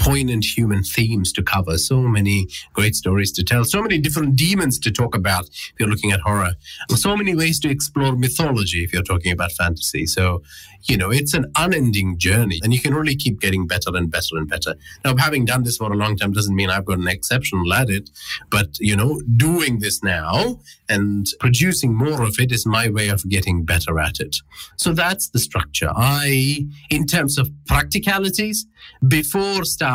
poignant 0.00 0.44
human 0.44 0.82
themes 0.82 1.30
to 1.32 1.42
cover, 1.42 1.76
so 1.76 2.00
many 2.00 2.48
great 2.72 2.94
stories 2.94 3.30
to 3.32 3.44
tell, 3.44 3.64
so 3.64 3.82
many 3.82 3.98
different 3.98 4.34
demons 4.34 4.78
to 4.78 4.90
talk 4.90 5.14
about 5.14 5.46
if 5.48 5.74
you're 5.78 5.88
looking 5.88 6.10
at 6.10 6.20
horror, 6.20 6.52
so 6.96 7.14
many 7.16 7.36
ways 7.36 7.60
to 7.60 7.68
explore 7.68 8.16
mythology 8.16 8.82
if 8.82 8.92
you're 8.92 9.02
talking 9.02 9.30
about 9.30 9.52
fantasy. 9.52 10.06
So, 10.06 10.42
you 10.84 10.96
know, 10.96 11.10
it's 11.10 11.34
an 11.34 11.52
unending 11.56 12.16
journey 12.16 12.60
and 12.62 12.72
you 12.72 12.80
can 12.80 12.94
really 12.94 13.14
keep 13.14 13.40
getting 13.40 13.66
better 13.66 13.94
and 13.94 14.10
better 14.10 14.36
and 14.36 14.48
better. 14.48 14.74
Now, 15.04 15.14
having 15.16 15.44
done 15.44 15.64
this 15.64 15.76
for 15.76 15.92
a 15.92 15.96
long 15.96 16.16
time 16.16 16.32
doesn't 16.32 16.56
mean 16.56 16.70
I've 16.70 16.86
got 16.86 16.98
an 16.98 17.08
exceptional 17.08 17.70
at 17.74 17.90
it, 17.90 18.08
but, 18.48 18.78
you 18.80 18.96
know, 18.96 19.20
doing 19.36 19.80
this 19.80 20.02
now 20.02 20.60
and 20.88 21.26
producing 21.38 21.94
more 21.94 22.22
of 22.22 22.38
it 22.38 22.50
is 22.52 22.64
my 22.64 22.88
way 22.88 23.08
of 23.08 23.28
getting 23.28 23.64
better 23.66 24.00
at 24.00 24.18
it. 24.18 24.36
So 24.76 24.94
that's 24.94 25.28
the 25.28 25.38
structure. 25.38 25.90
I, 25.94 26.66
in 26.88 27.06
terms 27.06 27.36
of 27.36 27.50
practicalities, 27.66 28.66
before 29.06 29.64
starting 29.64 29.89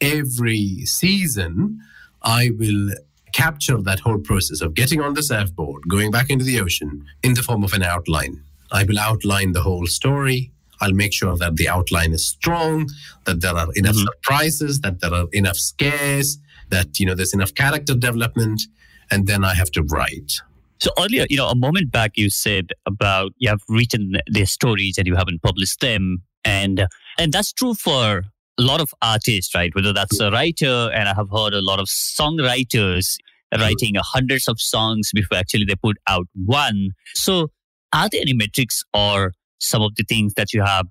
every 0.00 0.84
season, 0.86 1.80
I 2.22 2.50
will 2.58 2.90
capture 3.32 3.78
that 3.82 4.00
whole 4.00 4.18
process 4.18 4.60
of 4.60 4.74
getting 4.74 5.00
on 5.00 5.14
the 5.14 5.22
surfboard, 5.22 5.88
going 5.88 6.10
back 6.10 6.30
into 6.30 6.44
the 6.44 6.60
ocean 6.60 7.04
in 7.22 7.34
the 7.34 7.42
form 7.42 7.64
of 7.64 7.72
an 7.72 7.82
outline. 7.82 8.42
I 8.70 8.84
will 8.84 8.98
outline 8.98 9.52
the 9.52 9.62
whole 9.62 9.86
story. 9.86 10.50
I'll 10.80 10.92
make 10.92 11.12
sure 11.12 11.36
that 11.36 11.56
the 11.56 11.68
outline 11.68 12.12
is 12.12 12.26
strong, 12.26 12.88
that 13.24 13.40
there 13.40 13.56
are 13.56 13.68
enough 13.74 13.96
mm-hmm. 13.96 14.04
surprises, 14.04 14.80
that 14.80 15.00
there 15.00 15.12
are 15.12 15.26
enough 15.32 15.56
scares, 15.56 16.38
that 16.70 16.98
you 16.98 17.06
know 17.06 17.14
there's 17.14 17.34
enough 17.34 17.54
character 17.54 17.94
development, 17.94 18.62
and 19.10 19.26
then 19.26 19.44
I 19.44 19.54
have 19.54 19.70
to 19.72 19.82
write. 19.82 20.32
So 20.78 20.90
earlier, 20.98 21.26
you 21.30 21.36
know, 21.36 21.48
a 21.48 21.54
moment 21.54 21.92
back, 21.92 22.12
you 22.16 22.30
said 22.30 22.72
about 22.86 23.32
you 23.38 23.48
have 23.48 23.62
written 23.68 24.16
their 24.26 24.46
stories 24.46 24.98
and 24.98 25.06
you 25.06 25.14
haven't 25.14 25.42
published 25.42 25.80
them, 25.80 26.22
and 26.44 26.86
and 27.18 27.32
that's 27.32 27.52
true 27.52 27.74
for 27.74 28.24
a 28.58 28.62
lot 28.62 28.80
of 28.80 28.90
artists, 29.02 29.54
right? 29.54 29.74
Whether 29.74 29.92
that's 29.92 30.20
a 30.20 30.30
writer, 30.30 30.90
and 30.94 31.08
I 31.08 31.14
have 31.14 31.28
heard 31.30 31.54
a 31.54 31.60
lot 31.60 31.80
of 31.80 31.86
songwriters 31.86 33.16
writing 33.52 33.94
hundreds 33.96 34.48
of 34.48 34.60
songs 34.60 35.10
before 35.14 35.38
actually 35.38 35.64
they 35.64 35.76
put 35.76 35.96
out 36.08 36.26
one. 36.34 36.90
So, 37.14 37.48
are 37.92 38.08
there 38.08 38.20
any 38.20 38.34
metrics 38.34 38.82
or 38.92 39.32
some 39.60 39.82
of 39.82 39.94
the 39.96 40.04
things 40.04 40.34
that 40.34 40.52
you 40.52 40.62
have, 40.62 40.86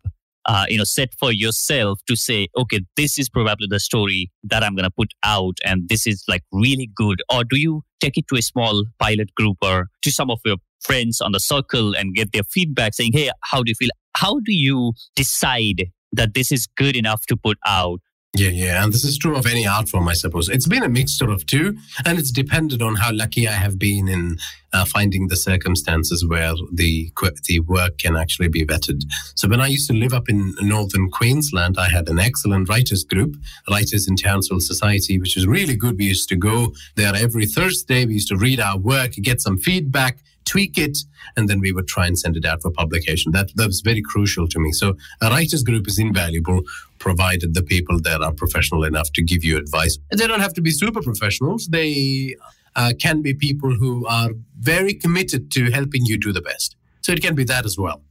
uh, 0.45 0.65
you 0.69 0.77
know, 0.77 0.83
set 0.83 1.09
for 1.19 1.31
yourself 1.31 1.99
to 2.07 2.15
say, 2.15 2.47
okay, 2.57 2.79
this 2.95 3.19
is 3.19 3.29
probably 3.29 3.67
the 3.69 3.79
story 3.79 4.31
that 4.43 4.63
I'm 4.63 4.75
going 4.75 4.85
to 4.85 4.91
put 4.91 5.11
out, 5.23 5.57
and 5.65 5.87
this 5.89 6.07
is 6.07 6.23
like 6.27 6.43
really 6.51 6.89
good, 6.95 7.21
or 7.33 7.43
do 7.43 7.57
you 7.57 7.81
take 7.99 8.17
it 8.17 8.27
to 8.29 8.35
a 8.35 8.41
small 8.41 8.85
pilot 8.99 9.33
group 9.35 9.57
or 9.61 9.87
to 10.01 10.11
some 10.11 10.29
of 10.29 10.39
your 10.45 10.57
friends 10.81 11.21
on 11.21 11.31
the 11.31 11.39
circle 11.39 11.95
and 11.95 12.13
get 12.13 12.33
their 12.33 12.43
feedback 12.43 12.93
saying, 12.93 13.11
hey, 13.13 13.29
how 13.41 13.63
do 13.63 13.69
you 13.69 13.75
feel? 13.75 13.89
How 14.15 14.39
do 14.39 14.53
you 14.53 14.93
decide 15.15 15.91
that 16.13 16.33
this 16.33 16.51
is 16.51 16.67
good 16.77 16.95
enough 16.95 17.25
to 17.27 17.37
put 17.37 17.57
out. 17.65 17.99
Yeah, 18.35 18.49
yeah. 18.49 18.83
And 18.83 18.91
this 18.91 19.03
is 19.03 19.19
true 19.19 19.35
of 19.35 19.45
any 19.45 19.67
art 19.67 19.89
form, 19.89 20.07
I 20.07 20.13
suppose. 20.13 20.49
It's 20.49 20.67
been 20.67 20.81
a 20.81 20.89
mixture 20.89 21.29
of 21.29 21.45
two, 21.45 21.77
and 22.03 22.17
it's 22.17 22.31
depended 22.31 22.81
on 22.81 22.95
how 22.95 23.11
lucky 23.13 23.47
I 23.47 23.51
have 23.51 23.77
been 23.77 24.07
in 24.07 24.37
uh, 24.73 24.85
finding 24.85 25.27
the 25.27 25.35
circumstances 25.35 26.25
where 26.27 26.53
the, 26.73 27.11
the 27.47 27.59
work 27.59 27.99
can 27.99 28.15
actually 28.15 28.47
be 28.47 28.65
vetted. 28.65 29.03
So 29.35 29.47
when 29.47 29.61
I 29.61 29.67
used 29.67 29.87
to 29.91 29.93
live 29.93 30.13
up 30.13 30.29
in 30.29 30.55
northern 30.61 31.11
Queensland, 31.11 31.77
I 31.77 31.89
had 31.89 32.09
an 32.09 32.17
excellent 32.17 32.69
writers 32.69 33.03
group, 33.03 33.35
Writers 33.69 34.07
in 34.07 34.15
Townsville 34.15 34.61
Society, 34.61 35.19
which 35.19 35.35
was 35.35 35.45
really 35.45 35.75
good. 35.75 35.99
We 35.99 36.05
used 36.05 36.27
to 36.29 36.35
go 36.35 36.73
there 36.95 37.15
every 37.15 37.45
Thursday. 37.45 38.03
We 38.07 38.15
used 38.15 38.29
to 38.29 38.37
read 38.37 38.59
our 38.59 38.79
work, 38.79 39.11
get 39.11 39.41
some 39.41 39.57
feedback, 39.57 40.17
tweak 40.45 40.77
it, 40.77 40.97
and 41.35 41.49
then 41.49 41.59
we 41.59 41.71
would 41.71 41.87
try 41.87 42.05
and 42.07 42.17
send 42.17 42.37
it 42.37 42.45
out 42.45 42.61
for 42.61 42.71
publication. 42.71 43.31
That 43.31 43.51
that 43.55 43.67
was 43.67 43.81
very 43.81 44.01
crucial 44.01 44.47
to 44.47 44.59
me. 44.59 44.71
So 44.71 44.97
a 45.21 45.29
writers 45.29 45.63
group 45.63 45.87
is 45.87 45.99
invaluable, 45.99 46.61
provided 46.99 47.53
the 47.53 47.63
people 47.63 47.99
that 48.01 48.21
are 48.21 48.33
professional 48.33 48.83
enough 48.83 49.11
to 49.13 49.23
give 49.23 49.43
you 49.43 49.57
advice. 49.57 49.97
And 50.11 50.19
they 50.19 50.27
don't 50.27 50.41
have 50.41 50.53
to 50.53 50.61
be 50.61 50.71
super 50.71 51.01
professionals. 51.01 51.67
They 51.67 52.35
uh, 52.75 52.93
can 52.99 53.21
be 53.21 53.33
people 53.33 53.75
who 53.75 54.05
are 54.07 54.31
very 54.59 54.93
committed 54.93 55.51
to 55.51 55.71
helping 55.71 56.05
you 56.05 56.17
do 56.17 56.31
the 56.31 56.41
best. 56.41 56.75
So 57.01 57.11
it 57.11 57.21
can 57.21 57.35
be 57.35 57.43
that 57.45 57.65
as 57.65 57.77
well. 57.77 58.01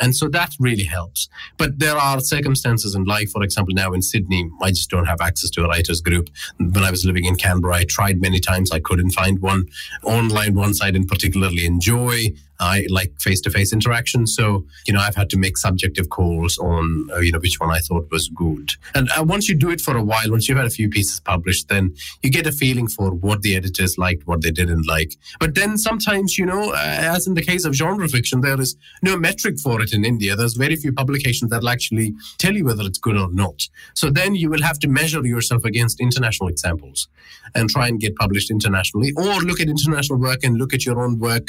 And 0.00 0.14
so 0.14 0.28
that 0.28 0.54
really 0.58 0.84
helps. 0.84 1.28
But 1.58 1.78
there 1.78 1.96
are 1.96 2.20
circumstances 2.20 2.94
in 2.94 3.04
life, 3.04 3.30
for 3.30 3.42
example, 3.42 3.74
now 3.74 3.92
in 3.92 4.02
Sydney, 4.02 4.50
I 4.62 4.70
just 4.70 4.90
don't 4.90 5.06
have 5.06 5.20
access 5.20 5.50
to 5.50 5.64
a 5.64 5.68
writers 5.68 6.00
group. 6.00 6.30
When 6.58 6.84
I 6.84 6.90
was 6.90 7.04
living 7.04 7.24
in 7.24 7.36
Canberra, 7.36 7.76
I 7.76 7.84
tried 7.84 8.20
many 8.20 8.40
times. 8.40 8.70
I 8.70 8.80
couldn't 8.80 9.10
find 9.10 9.40
one. 9.40 9.68
Online 10.04 10.54
ones 10.54 10.80
I 10.82 10.90
didn't 10.90 11.08
particularly 11.08 11.66
enjoy. 11.66 12.34
I 12.60 12.86
like 12.90 13.12
face 13.20 13.40
to 13.42 13.50
face 13.50 13.72
interaction. 13.72 14.26
So, 14.26 14.66
you 14.86 14.92
know, 14.92 15.00
I've 15.00 15.16
had 15.16 15.30
to 15.30 15.38
make 15.38 15.56
subjective 15.56 16.10
calls 16.10 16.58
on, 16.58 17.08
uh, 17.12 17.20
you 17.20 17.32
know, 17.32 17.38
which 17.38 17.58
one 17.58 17.70
I 17.70 17.78
thought 17.78 18.08
was 18.10 18.28
good. 18.28 18.72
And 18.94 19.08
uh, 19.18 19.24
once 19.24 19.48
you 19.48 19.54
do 19.54 19.70
it 19.70 19.80
for 19.80 19.96
a 19.96 20.02
while, 20.02 20.30
once 20.30 20.48
you've 20.48 20.58
had 20.58 20.66
a 20.66 20.70
few 20.70 20.88
pieces 20.88 21.20
published, 21.20 21.68
then 21.68 21.94
you 22.22 22.30
get 22.30 22.46
a 22.46 22.52
feeling 22.52 22.86
for 22.86 23.10
what 23.10 23.42
the 23.42 23.56
editors 23.56 23.96
liked, 23.98 24.26
what 24.26 24.42
they 24.42 24.50
didn't 24.50 24.86
like. 24.86 25.14
But 25.38 25.54
then 25.54 25.78
sometimes, 25.78 26.38
you 26.38 26.46
know, 26.46 26.72
uh, 26.72 26.76
as 26.76 27.26
in 27.26 27.34
the 27.34 27.42
case 27.42 27.64
of 27.64 27.74
genre 27.74 28.08
fiction, 28.08 28.42
there 28.42 28.60
is 28.60 28.76
no 29.02 29.16
metric 29.16 29.58
for 29.58 29.80
it 29.80 29.92
in 29.92 30.04
India. 30.04 30.36
There's 30.36 30.54
very 30.54 30.76
few 30.76 30.92
publications 30.92 31.50
that'll 31.50 31.68
actually 31.68 32.14
tell 32.38 32.54
you 32.54 32.64
whether 32.66 32.84
it's 32.84 32.98
good 32.98 33.16
or 33.16 33.32
not. 33.32 33.68
So 33.94 34.10
then 34.10 34.34
you 34.34 34.50
will 34.50 34.62
have 34.62 34.78
to 34.80 34.88
measure 34.88 35.24
yourself 35.26 35.64
against 35.64 36.00
international 36.00 36.48
examples 36.48 37.08
and 37.54 37.68
try 37.70 37.88
and 37.88 37.98
get 37.98 38.16
published 38.16 38.50
internationally 38.50 39.12
or 39.16 39.40
look 39.40 39.60
at 39.60 39.68
international 39.68 40.18
work 40.18 40.40
and 40.42 40.56
look 40.56 40.74
at 40.74 40.84
your 40.84 41.00
own 41.00 41.18
work. 41.18 41.48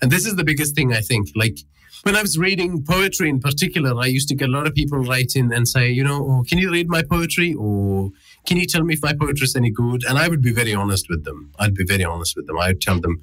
And 0.00 0.10
this 0.10 0.26
is 0.26 0.36
the 0.36 0.44
biggest 0.52 0.74
thing 0.74 0.92
I 0.92 1.00
think. 1.00 1.24
Like 1.34 1.58
when 2.04 2.16
I 2.16 2.22
was 2.22 2.36
reading 2.46 2.84
poetry 2.94 3.28
in 3.28 3.40
particular, 3.40 3.90
I 3.98 4.06
used 4.06 4.28
to 4.28 4.34
get 4.34 4.48
a 4.48 4.52
lot 4.52 4.66
of 4.66 4.74
people 4.74 4.98
write 4.98 5.32
in 5.36 5.52
and 5.52 5.66
say, 5.66 5.88
you 5.98 6.04
know, 6.08 6.18
oh, 6.28 6.44
can 6.48 6.58
you 6.58 6.70
read 6.70 6.88
my 6.88 7.02
poetry? 7.02 7.54
Or 7.54 8.10
can 8.46 8.56
you 8.60 8.66
tell 8.66 8.82
me 8.82 8.94
if 8.94 9.02
my 9.02 9.14
poetry 9.14 9.44
is 9.44 9.56
any 9.56 9.70
good? 9.70 10.04
And 10.08 10.18
I 10.18 10.28
would 10.28 10.42
be 10.42 10.52
very 10.52 10.74
honest 10.74 11.06
with 11.08 11.24
them. 11.24 11.38
I'd 11.58 11.74
be 11.74 11.84
very 11.84 12.04
honest 12.04 12.36
with 12.36 12.46
them. 12.46 12.58
I 12.58 12.68
would 12.68 12.80
tell 12.80 13.00
them, 13.00 13.20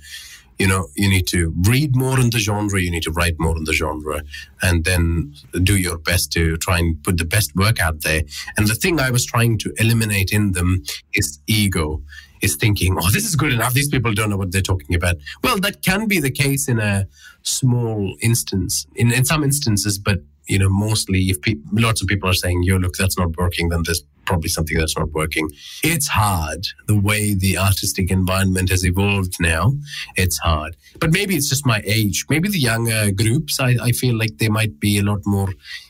you 0.57 0.67
know, 0.67 0.88
you 0.95 1.09
need 1.09 1.27
to 1.27 1.53
read 1.67 1.95
more 1.95 2.19
in 2.19 2.29
the 2.31 2.39
genre, 2.39 2.81
you 2.81 2.91
need 2.91 3.03
to 3.03 3.12
write 3.12 3.36
more 3.39 3.55
in 3.57 3.65
the 3.65 3.74
genre, 3.74 4.21
and 4.62 4.83
then 4.83 5.33
do 5.63 5.77
your 5.77 5.98
best 5.98 6.31
to 6.33 6.57
try 6.57 6.77
and 6.79 7.01
put 7.03 7.17
the 7.17 7.25
best 7.25 7.55
work 7.55 7.79
out 7.79 8.01
there. 8.01 8.24
And 8.57 8.67
the 8.67 8.75
thing 8.75 9.00
I 9.00 9.12
was 9.12 9.25
trying 9.25 9.57
to 9.59 9.74
eliminate 9.77 10.31
in 10.31 10.53
them 10.53 10.83
is 11.13 11.39
ego 11.48 12.01
is 12.41 12.55
thinking, 12.55 12.98
oh, 13.00 13.12
this 13.12 13.25
is 13.25 13.36
good 13.36 13.53
enough. 13.53 13.74
These 13.74 13.89
people 13.89 14.13
don't 14.13 14.29
know 14.29 14.38
what 14.38 14.51
they're 14.51 14.62
talking 14.62 14.96
about. 14.96 15.15
Well, 15.43 15.58
that 15.60 15.81
can 15.81 16.08
be 16.08 16.19
the 16.19 16.31
case 16.31 16.67
in 16.67 16.79
a 16.79 17.08
small 17.43 18.15
instance, 18.22 18.86
in, 18.96 19.12
in 19.12 19.25
some 19.25 19.43
instances, 19.43 19.98
but 20.00 20.19
you 20.48 20.58
know, 20.58 20.69
mostly 20.69 21.19
if 21.29 21.41
pe- 21.41 21.55
lots 21.74 22.01
of 22.01 22.08
people 22.08 22.27
are 22.27 22.34
saying, 22.34 22.63
yo, 22.63 22.77
look, 22.77 22.96
that's 22.96 23.17
not 23.17 23.38
working, 23.38 23.69
then 23.69 23.84
there's 23.86 24.03
probably 24.29 24.50
something 24.50 24.77
that's 24.77 24.95
not 24.95 25.12
working. 25.12 25.50
It's 25.83 26.07
hard 26.07 26.62
the 26.86 27.00
way 27.00 27.33
the 27.33 27.57
artistic 27.57 28.12
environment 28.12 28.69
has 28.69 28.86
evolved 28.86 29.36
now. 29.39 29.74
It's 30.15 30.38
hard. 30.38 30.77
But 31.00 31.12
maybe 31.12 31.36
it's 31.36 31.50
just 31.50 31.65
my 31.65 31.81
age. 31.83 32.25
Maybe 32.29 32.48
the 32.48 32.59
younger 32.59 33.12
groups, 33.12 33.59
I, 33.59 33.71
I 33.88 33.91
feel 33.91 34.15
like 34.15 34.38
they 34.38 34.50
might 34.50 34.79
be 34.79 35.00
a 35.00 35.03
lot 35.12 35.21
more 35.25 35.50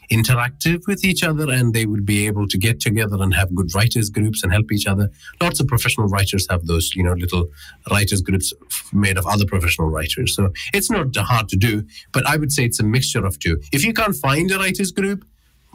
interactive 0.10 0.88
with 0.88 1.04
each 1.04 1.22
other 1.22 1.52
and 1.52 1.74
they 1.74 1.86
would 1.86 2.06
be 2.06 2.26
able 2.28 2.48
to 2.48 2.58
get 2.58 2.80
together 2.80 3.18
and 3.20 3.34
have 3.36 3.54
good 3.54 3.76
writers 3.76 4.10
groups 4.10 4.42
and 4.42 4.54
help 4.54 4.72
each 4.72 4.88
other. 4.88 5.10
Lots 5.42 5.60
of 5.60 5.68
professional 5.68 6.08
writers 6.08 6.48
have 6.50 6.66
those, 6.66 6.96
you 6.96 7.04
know, 7.04 7.14
little 7.14 7.50
writers 7.92 8.22
groups 8.22 8.54
made 8.94 9.18
of 9.18 9.28
other 9.28 9.46
professional 9.46 9.90
writers. 9.90 10.34
So 10.34 10.52
it's 10.74 10.90
not 10.90 11.16
hard 11.18 11.50
to 11.50 11.58
do, 11.58 11.84
but 12.14 12.26
I 12.26 12.38
would 12.38 12.54
say 12.54 12.64
it's 12.64 12.80
a 12.80 12.84
mixture 12.84 13.26
of 13.26 13.38
two. 13.38 13.60
If 13.74 13.84
you 13.86 13.94
can't 13.94 14.16
find 14.16 14.50
a 14.52 14.58
writers 14.58 14.92
group, 14.92 15.26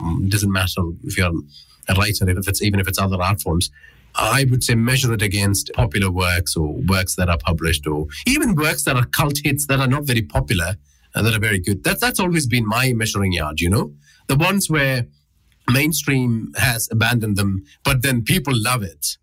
mm, 0.00 0.24
it 0.24 0.30
doesn't 0.30 0.50
matter 0.50 0.82
if 1.04 1.18
you're 1.18 1.30
a 1.88 1.94
writer, 1.94 2.28
if 2.28 2.48
it's 2.48 2.62
even 2.62 2.80
if 2.80 2.88
it's 2.88 2.98
other 2.98 3.20
art 3.20 3.40
forms. 3.40 3.70
I 4.16 4.46
would 4.48 4.62
say 4.62 4.76
measure 4.76 5.12
it 5.12 5.22
against 5.22 5.72
popular 5.74 6.08
works 6.08 6.56
or 6.56 6.72
works 6.88 7.16
that 7.16 7.28
are 7.28 7.38
published 7.38 7.84
or 7.84 8.06
even 8.26 8.54
works 8.54 8.84
that 8.84 8.94
are 8.94 9.06
cult 9.06 9.38
hits 9.42 9.66
that 9.66 9.80
are 9.80 9.88
not 9.88 10.04
very 10.04 10.22
popular 10.22 10.76
and 11.16 11.26
that 11.26 11.34
are 11.34 11.40
very 11.40 11.58
good. 11.58 11.82
That's 11.82 12.00
that's 12.00 12.20
always 12.20 12.46
been 12.46 12.64
my 12.64 12.92
measuring 12.92 13.32
yard, 13.32 13.60
you 13.60 13.68
know? 13.68 13.92
the 14.26 14.36
ones 14.36 14.70
where 14.70 15.06
mainstream 15.70 16.52
has 16.56 16.88
abandoned 16.90 17.36
them, 17.36 17.64
but 17.84 18.02
then 18.02 18.22
people 18.22 18.54
love 18.56 18.82
it. 18.82 19.16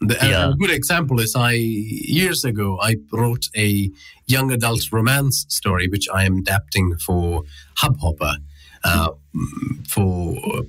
The, 0.00 0.16
yeah. 0.22 0.50
A 0.50 0.54
good 0.54 0.70
example 0.70 1.20
is 1.20 1.36
I 1.36 1.52
years 1.52 2.44
ago 2.44 2.78
I 2.82 2.96
wrote 3.12 3.48
a 3.56 3.90
young 4.26 4.50
adult 4.50 4.90
romance 4.90 5.46
story 5.48 5.88
which 5.88 6.08
I 6.12 6.24
am 6.24 6.38
adapting 6.38 6.96
for 6.96 7.44
Hubhopper 7.78 8.36
uh, 8.82 9.10
for 9.88 10.62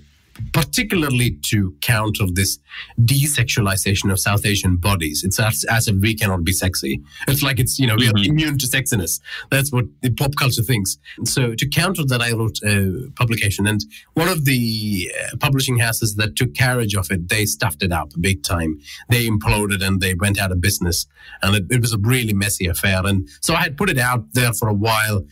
particularly 0.54 1.38
to 1.50 1.76
counter 1.82 2.26
this 2.32 2.60
desexualization 3.00 4.12
of 4.12 4.20
South 4.20 4.46
Asian 4.46 4.78
bodies. 4.78 5.24
It's 5.24 5.40
as, 5.40 5.64
as 5.70 5.88
if 5.88 5.96
we 5.98 6.16
cannot 6.16 6.44
be 6.44 6.52
sexy. 6.52 7.02
It's 7.28 7.44
like 7.44 7.60
it's, 7.60 7.80
you 7.80 7.88
know, 7.88 7.96
we 7.96 8.08
are 8.08 8.14
Mhm. 8.14 8.26
immune 8.28 8.58
to 8.60 8.68
sexiness. 8.68 9.20
That's 9.52 9.72
what 9.72 9.86
the 10.02 10.10
pop 10.12 10.36
culture 10.36 10.64
thinks. 10.64 10.98
So 11.24 11.54
to 11.56 11.68
counter 11.68 12.04
that, 12.06 12.22
I 12.22 12.32
wrote 12.32 12.60
a 12.64 13.10
publication. 13.16 13.68
And 13.68 13.84
one 14.14 14.28
of 14.28 14.46
the 14.46 15.12
uh, 15.32 15.36
publishing 15.38 15.80
houses 15.80 16.16
that 16.16 16.36
took 16.36 16.54
carriage 16.54 16.96
of 16.96 17.12
it, 17.12 17.30
they 17.30 17.46
stuffed 17.46 17.84
it 17.84 17.92
up 17.92 18.12
big 18.20 18.44
time. 18.44 18.80
They 19.10 19.28
imploded 19.28 19.84
and 19.84 20.02
they 20.02 20.14
went 20.16 20.40
out 20.40 20.52
of 20.52 20.62
business. 20.62 21.06
And 21.42 21.56
it, 21.56 21.66
it 21.70 21.82
was 21.82 21.94
a 21.94 21.98
really 21.98 22.34
messy 22.34 22.68
affair. 22.68 23.06
And 23.06 23.28
so 23.42 23.54
I 23.56 23.62
had 23.62 23.78
put 23.78 23.90
it 23.90 23.98
out 24.00 24.34
there 24.34 24.54
for 24.54 24.68
a 24.68 24.74
while. 24.74 25.26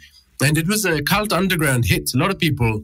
And 0.43 0.57
it 0.57 0.67
was 0.67 0.85
a 0.85 1.01
cult 1.03 1.31
underground 1.31 1.85
hit. 1.85 2.11
A 2.15 2.17
lot 2.17 2.31
of 2.31 2.39
people 2.39 2.83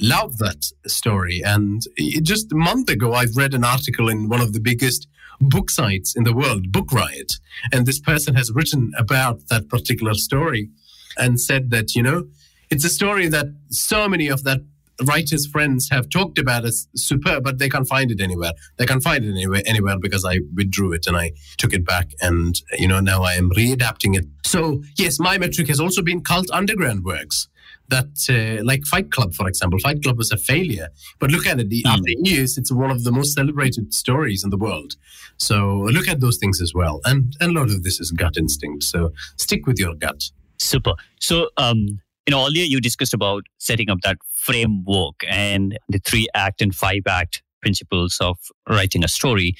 love 0.00 0.38
that 0.38 0.64
story. 0.86 1.42
And 1.44 1.82
just 2.22 2.52
a 2.52 2.56
month 2.56 2.88
ago, 2.88 3.12
I've 3.12 3.36
read 3.36 3.54
an 3.54 3.64
article 3.64 4.08
in 4.08 4.28
one 4.28 4.40
of 4.40 4.52
the 4.52 4.60
biggest 4.60 5.08
book 5.40 5.70
sites 5.70 6.14
in 6.16 6.24
the 6.24 6.34
world, 6.34 6.72
Book 6.72 6.92
Riot. 6.92 7.34
And 7.72 7.86
this 7.86 7.98
person 7.98 8.34
has 8.34 8.50
written 8.52 8.92
about 8.96 9.48
that 9.48 9.68
particular 9.68 10.14
story 10.14 10.70
and 11.16 11.40
said 11.40 11.70
that, 11.70 11.94
you 11.94 12.02
know, 12.02 12.28
it's 12.70 12.84
a 12.84 12.88
story 12.90 13.28
that 13.28 13.46
so 13.70 14.08
many 14.08 14.28
of 14.28 14.44
that 14.44 14.60
writer's 15.04 15.46
friends 15.46 15.88
have 15.90 16.08
talked 16.10 16.38
about 16.38 16.64
as 16.64 16.86
superb, 16.94 17.42
but 17.42 17.58
they 17.58 17.68
can't 17.68 17.88
find 17.88 18.10
it 18.10 18.20
anywhere. 18.20 18.52
They 18.76 18.86
can't 18.86 19.02
find 19.02 19.24
it 19.24 19.30
anywhere, 19.30 19.62
anywhere 19.64 19.98
because 19.98 20.24
I 20.24 20.40
withdrew 20.54 20.92
it 20.92 21.06
and 21.06 21.16
I 21.16 21.32
took 21.56 21.72
it 21.72 21.86
back. 21.86 22.10
And, 22.20 22.54
you 22.78 22.86
know, 22.86 23.00
now 23.00 23.22
I 23.22 23.34
am 23.34 23.50
readapting 23.50 24.16
it. 24.16 24.26
So, 24.44 24.82
yes, 24.98 25.18
my 25.18 25.38
metric 25.38 25.68
has 25.68 25.80
also 25.80 26.02
been 26.02 26.22
cult 26.22 26.50
underground 26.50 27.04
works 27.04 27.48
that, 27.90 28.10
uh, 28.28 28.64
like 28.64 28.84
Fight 28.86 29.10
Club, 29.10 29.34
for 29.34 29.48
example. 29.48 29.78
Fight 29.80 30.02
Club 30.02 30.16
was 30.18 30.30
a 30.32 30.36
failure, 30.36 30.88
but 31.18 31.30
look 31.30 31.46
at 31.46 31.60
it. 31.60 31.68
The, 31.68 31.82
Mm. 31.86 31.92
After 31.92 32.12
years, 32.24 32.58
it's 32.58 32.72
one 32.72 32.90
of 32.90 33.04
the 33.04 33.12
most 33.12 33.34
celebrated 33.34 33.94
stories 33.94 34.44
in 34.44 34.50
the 34.50 34.56
world. 34.56 34.94
So 35.38 35.88
look 35.90 36.08
at 36.08 36.20
those 36.20 36.38
things 36.38 36.60
as 36.60 36.72
well. 36.74 37.00
And, 37.04 37.34
and 37.40 37.56
a 37.56 37.60
lot 37.60 37.70
of 37.70 37.82
this 37.82 38.00
is 38.00 38.10
gut 38.10 38.36
instinct. 38.36 38.82
So 38.84 39.10
stick 39.36 39.66
with 39.66 39.78
your 39.78 39.94
gut. 39.94 40.22
Super. 40.58 40.92
So, 41.20 41.48
um, 41.56 42.00
you 42.26 42.30
know, 42.30 42.44
earlier 42.46 42.64
you 42.64 42.80
discussed 42.80 43.14
about 43.14 43.44
setting 43.58 43.88
up 43.90 43.98
that 44.02 44.18
framework 44.30 45.16
and 45.28 45.78
the 45.88 45.98
three 45.98 46.26
act 46.34 46.60
and 46.60 46.74
five 46.74 47.02
act 47.08 47.42
principles 47.62 48.18
of 48.20 48.36
writing 48.68 49.02
a 49.04 49.08
story. 49.08 49.54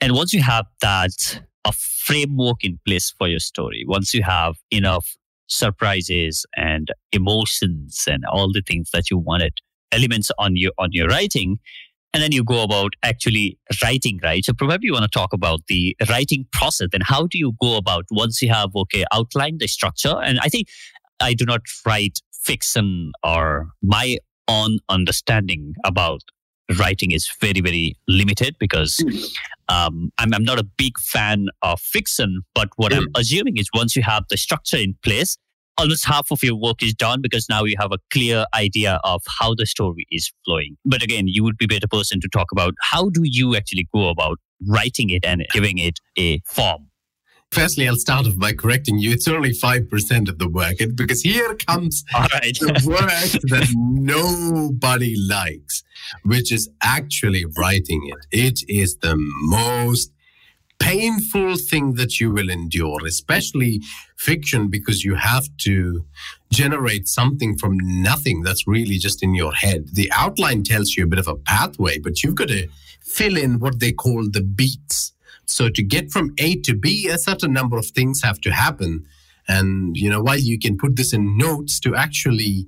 And 0.00 0.14
once 0.14 0.32
you 0.32 0.42
have 0.42 0.66
that, 0.80 1.40
a 1.64 1.72
framework 1.72 2.64
in 2.64 2.78
place 2.86 3.12
for 3.18 3.28
your 3.28 3.40
story, 3.40 3.84
once 3.86 4.14
you 4.14 4.22
have 4.22 4.56
enough 4.70 5.16
surprises 5.46 6.44
and 6.56 6.88
emotions 7.12 8.04
and 8.06 8.24
all 8.24 8.52
the 8.52 8.62
things 8.66 8.90
that 8.92 9.10
you 9.10 9.18
wanted, 9.18 9.54
elements 9.92 10.30
on 10.38 10.56
your 10.56 10.72
on 10.78 10.90
your 10.92 11.08
writing, 11.08 11.58
and 12.12 12.22
then 12.22 12.32
you 12.32 12.42
go 12.42 12.62
about 12.62 12.92
actually 13.02 13.58
writing, 13.82 14.18
right? 14.22 14.44
So 14.44 14.54
probably 14.54 14.86
you 14.86 14.92
want 14.92 15.10
to 15.10 15.18
talk 15.18 15.32
about 15.32 15.60
the 15.68 15.96
writing 16.08 16.46
process 16.52 16.88
and 16.92 17.02
how 17.02 17.26
do 17.26 17.38
you 17.38 17.52
go 17.60 17.76
about 17.76 18.04
once 18.10 18.40
you 18.40 18.48
have 18.48 18.70
okay 18.74 19.04
outlined 19.12 19.60
the 19.60 19.68
structure. 19.68 20.14
And 20.22 20.38
I 20.40 20.48
think 20.48 20.68
I 21.20 21.34
do 21.34 21.44
not 21.44 21.60
write 21.84 22.20
fiction 22.32 23.12
or 23.22 23.68
my 23.82 24.18
own 24.48 24.78
understanding 24.88 25.74
about 25.84 26.22
writing 26.78 27.12
is 27.12 27.30
very 27.40 27.60
very 27.60 27.96
limited 28.08 28.56
because 28.58 29.02
um, 29.68 30.10
I'm, 30.18 30.32
I'm 30.34 30.44
not 30.44 30.58
a 30.58 30.64
big 30.64 30.98
fan 30.98 31.48
of 31.62 31.80
fiction. 31.80 32.42
But 32.54 32.68
what 32.76 32.92
I'm 32.92 33.06
assuming 33.16 33.56
is 33.56 33.68
once 33.74 33.96
you 33.96 34.02
have 34.02 34.24
the 34.30 34.36
structure 34.36 34.76
in 34.76 34.96
place. 35.02 35.36
Almost 35.78 36.06
half 36.06 36.30
of 36.30 36.42
your 36.42 36.56
work 36.56 36.82
is 36.82 36.94
done 36.94 37.20
because 37.20 37.50
now 37.50 37.64
you 37.64 37.76
have 37.78 37.92
a 37.92 37.98
clear 38.10 38.46
idea 38.54 38.98
of 39.04 39.20
how 39.38 39.54
the 39.54 39.66
story 39.66 40.06
is 40.10 40.32
flowing. 40.46 40.78
But 40.86 41.02
again, 41.02 41.24
you 41.28 41.44
would 41.44 41.58
be 41.58 41.66
a 41.66 41.68
better 41.68 41.86
person 41.86 42.18
to 42.22 42.28
talk 42.28 42.46
about 42.50 42.72
how 42.80 43.10
do 43.10 43.20
you 43.24 43.54
actually 43.54 43.86
go 43.92 44.08
about 44.08 44.38
writing 44.66 45.10
it 45.10 45.26
and 45.26 45.44
giving 45.52 45.76
it 45.76 45.98
a 46.18 46.40
form. 46.46 46.88
Firstly, 47.52 47.88
I'll 47.88 47.96
start 47.96 48.26
off 48.26 48.36
by 48.38 48.52
correcting 48.52 48.98
you. 48.98 49.12
It's 49.12 49.28
only 49.28 49.50
5% 49.52 50.28
of 50.28 50.38
the 50.38 50.48
work 50.48 50.74
It- 50.80 50.96
because 50.96 51.22
here 51.22 51.54
comes 51.66 52.04
All 52.14 52.26
right. 52.32 52.56
the 52.60 52.82
work 52.86 53.00
that 53.50 53.68
nobody 53.76 55.16
likes, 55.28 55.82
which 56.24 56.52
is 56.52 56.68
actually 56.82 57.44
writing 57.58 58.02
it. 58.12 58.26
It 58.30 58.60
is 58.68 58.96
the 58.96 59.14
most 59.42 60.12
painful 60.78 61.56
thing 61.56 61.94
that 61.94 62.20
you 62.20 62.30
will 62.30 62.50
endure, 62.50 62.98
especially 63.06 63.80
fiction, 64.18 64.68
because 64.68 65.04
you 65.04 65.14
have 65.14 65.46
to 65.62 66.04
generate 66.52 67.08
something 67.08 67.56
from 67.56 67.78
nothing 67.80 68.42
that's 68.42 68.66
really 68.66 68.98
just 68.98 69.22
in 69.22 69.34
your 69.34 69.54
head. 69.54 69.88
The 69.94 70.12
outline 70.14 70.62
tells 70.64 70.94
you 70.94 71.04
a 71.04 71.06
bit 71.06 71.18
of 71.18 71.28
a 71.28 71.36
pathway, 71.36 71.98
but 71.98 72.22
you've 72.22 72.34
got 72.34 72.48
to 72.48 72.68
fill 73.00 73.38
in 73.38 73.58
what 73.60 73.80
they 73.80 73.92
call 73.92 74.28
the 74.30 74.42
beats. 74.42 75.12
So 75.46 75.68
to 75.68 75.82
get 75.82 76.10
from 76.10 76.34
A 76.38 76.56
to 76.62 76.74
B, 76.74 77.08
a 77.08 77.18
certain 77.18 77.52
number 77.52 77.78
of 77.78 77.86
things 77.86 78.22
have 78.22 78.40
to 78.42 78.50
happen. 78.50 79.06
And, 79.48 79.96
you 79.96 80.10
know, 80.10 80.20
while 80.20 80.38
you 80.38 80.58
can 80.58 80.76
put 80.76 80.96
this 80.96 81.12
in 81.12 81.38
notes 81.38 81.78
to 81.80 81.94
actually 81.94 82.66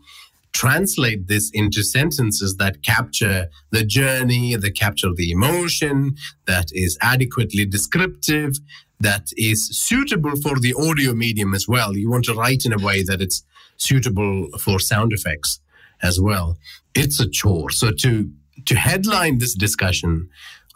translate 0.53 1.29
this 1.29 1.51
into 1.53 1.83
sentences 1.83 2.57
that 2.57 2.83
capture 2.83 3.49
the 3.71 3.85
journey, 3.85 4.57
that 4.57 4.75
capture 4.75 5.12
the 5.14 5.31
emotion, 5.31 6.14
that 6.47 6.71
is 6.73 6.97
adequately 7.03 7.67
descriptive, 7.67 8.55
that 9.01 9.29
is 9.37 9.69
suitable 9.69 10.37
for 10.37 10.59
the 10.59 10.75
audio 10.75 11.12
medium 11.14 11.55
as 11.55 11.69
well. 11.69 11.97
You 11.97 12.11
want 12.11 12.25
to 12.27 12.35
write 12.35 12.64
in 12.64 12.73
a 12.73 12.79
way 12.79 13.03
that 13.03 13.21
it's 13.21 13.45
suitable 13.77 14.49
for 14.59 14.81
sound 14.81 15.12
effects 15.12 15.61
as 16.03 16.21
well. 16.21 16.57
It's 16.95 17.21
a 17.21 17.29
chore. 17.29 17.71
So 17.71 17.91
to 17.91 18.31
to 18.67 18.75
headline 18.75 19.38
this 19.38 19.55
discussion, 19.55 20.29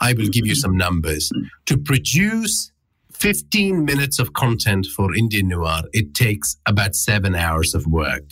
I 0.09 0.13
will 0.15 0.29
give 0.37 0.47
you 0.47 0.55
some 0.57 0.77
numbers. 0.77 1.31
To 1.67 1.77
produce 1.79 2.73
15 3.13 3.85
minutes 3.85 4.19
of 4.19 4.33
content 4.33 4.85
for 4.97 5.15
Indian 5.15 5.49
Noir, 5.49 5.83
it 5.93 6.13
takes 6.15 6.57
about 6.67 6.95
seven 6.97 7.35
hours 7.35 7.75
of 7.75 7.87
work. 7.87 8.29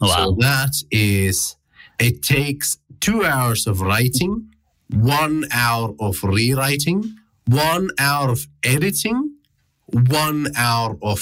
So 0.00 0.06
Wow. 0.08 0.36
that 0.40 0.74
is, 0.90 1.56
it 1.98 2.22
takes 2.22 2.78
two 3.00 3.24
hours 3.24 3.66
of 3.66 3.80
writing, 3.80 4.32
one 4.88 5.44
hour 5.52 5.94
of 5.98 6.22
rewriting, 6.22 6.98
one 7.46 7.90
hour 7.98 8.30
of 8.30 8.46
editing, 8.62 9.18
one 9.86 10.40
hour 10.56 10.96
of 11.02 11.18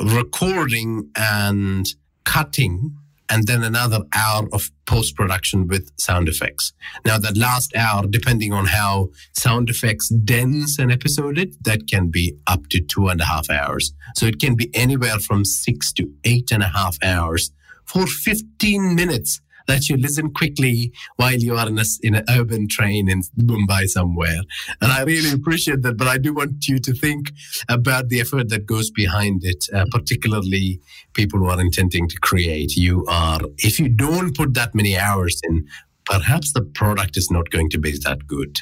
recording 0.00 1.10
and 1.14 1.86
cutting, 2.24 2.96
and 3.30 3.46
then 3.46 3.62
another 3.62 4.00
hour 4.14 4.48
of 4.52 4.70
post 4.86 5.16
production 5.16 5.68
with 5.68 5.90
sound 5.98 6.28
effects. 6.28 6.72
Now, 7.04 7.16
that 7.18 7.36
last 7.36 7.74
hour, 7.76 8.06
depending 8.06 8.52
on 8.52 8.66
how 8.66 9.10
sound 9.32 9.70
effects 9.70 10.08
dense 10.08 10.78
an 10.78 10.90
episode 10.90 11.38
is, 11.38 11.56
that 11.62 11.86
can 11.86 12.08
be 12.08 12.36
up 12.46 12.68
to 12.70 12.80
two 12.80 13.08
and 13.08 13.20
a 13.20 13.24
half 13.24 13.48
hours. 13.48 13.94
So 14.16 14.26
it 14.26 14.40
can 14.40 14.56
be 14.56 14.68
anywhere 14.74 15.18
from 15.20 15.44
six 15.44 15.92
to 15.94 16.10
eight 16.24 16.50
and 16.50 16.62
a 16.62 16.68
half 16.68 16.98
hours 17.02 17.52
for 17.84 18.06
15 18.06 18.94
minutes 18.94 19.40
that 19.70 19.88
you 19.88 19.96
listen 19.96 20.32
quickly 20.32 20.92
while 21.16 21.38
you 21.46 21.56
are 21.56 21.68
in 21.68 21.78
a, 21.78 21.84
in 22.02 22.14
an 22.16 22.24
urban 22.28 22.68
train 22.68 23.08
in 23.08 23.22
Mumbai 23.38 23.86
somewhere. 23.86 24.40
And 24.80 24.90
I 24.90 25.02
really 25.02 25.32
appreciate 25.32 25.82
that, 25.82 25.96
but 25.96 26.08
I 26.08 26.18
do 26.18 26.34
want 26.34 26.66
you 26.66 26.78
to 26.78 26.92
think 26.92 27.30
about 27.68 28.08
the 28.08 28.20
effort 28.20 28.48
that 28.48 28.66
goes 28.66 28.90
behind 28.90 29.44
it, 29.44 29.64
uh, 29.72 29.86
particularly 29.90 30.80
people 31.14 31.38
who 31.38 31.46
are 31.46 31.60
intending 31.60 32.08
to 32.08 32.18
create. 32.20 32.76
You 32.76 33.06
are, 33.06 33.40
if 33.58 33.78
you 33.78 33.88
don't 33.88 34.36
put 34.36 34.54
that 34.54 34.74
many 34.74 34.98
hours 34.98 35.40
in, 35.44 35.66
perhaps 36.04 36.52
the 36.52 36.62
product 36.62 37.16
is 37.16 37.30
not 37.30 37.50
going 37.50 37.70
to 37.70 37.78
be 37.78 37.92
that 38.04 38.26
good. 38.26 38.58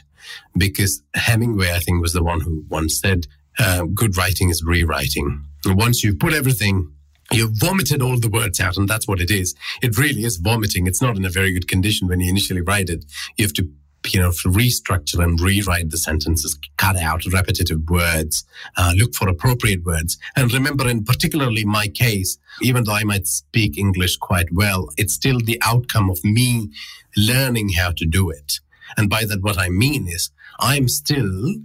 Because 0.56 1.02
Hemingway, 1.14 1.72
I 1.72 1.78
think, 1.78 2.02
was 2.02 2.12
the 2.12 2.22
one 2.22 2.40
who 2.40 2.64
once 2.68 3.00
said, 3.00 3.26
uh, 3.58 3.84
good 3.94 4.16
writing 4.16 4.50
is 4.50 4.62
rewriting. 4.64 5.44
And 5.64 5.76
once 5.76 6.04
you 6.04 6.14
put 6.14 6.34
everything 6.34 6.92
you 7.30 7.50
vomited 7.52 8.00
all 8.00 8.18
the 8.18 8.28
words 8.28 8.60
out, 8.60 8.76
and 8.76 8.88
that's 8.88 9.06
what 9.06 9.20
it 9.20 9.30
is. 9.30 9.54
It 9.82 9.98
really 9.98 10.24
is 10.24 10.36
vomiting. 10.36 10.86
It's 10.86 11.02
not 11.02 11.16
in 11.16 11.24
a 11.24 11.30
very 11.30 11.52
good 11.52 11.68
condition 11.68 12.08
when 12.08 12.20
you 12.20 12.30
initially 12.30 12.62
write 12.62 12.88
it. 12.88 13.04
You 13.36 13.44
have 13.44 13.52
to, 13.54 13.68
you 14.06 14.20
know, 14.20 14.30
restructure 14.30 15.22
and 15.22 15.38
rewrite 15.38 15.90
the 15.90 15.98
sentences, 15.98 16.58
cut 16.78 16.96
out 16.96 17.26
repetitive 17.26 17.80
words, 17.88 18.44
uh, 18.76 18.94
look 18.96 19.14
for 19.14 19.28
appropriate 19.28 19.84
words. 19.84 20.16
And 20.36 20.52
remember, 20.52 20.88
in 20.88 21.04
particularly 21.04 21.64
my 21.64 21.88
case, 21.88 22.38
even 22.62 22.84
though 22.84 22.94
I 22.94 23.04
might 23.04 23.26
speak 23.26 23.76
English 23.76 24.16
quite 24.16 24.52
well, 24.52 24.88
it's 24.96 25.14
still 25.14 25.38
the 25.38 25.60
outcome 25.62 26.08
of 26.08 26.24
me 26.24 26.70
learning 27.16 27.70
how 27.70 27.90
to 27.92 28.06
do 28.06 28.30
it. 28.30 28.60
And 28.96 29.10
by 29.10 29.24
that, 29.26 29.42
what 29.42 29.58
I 29.58 29.68
mean 29.68 30.08
is 30.08 30.30
I'm 30.58 30.88
still 30.88 31.56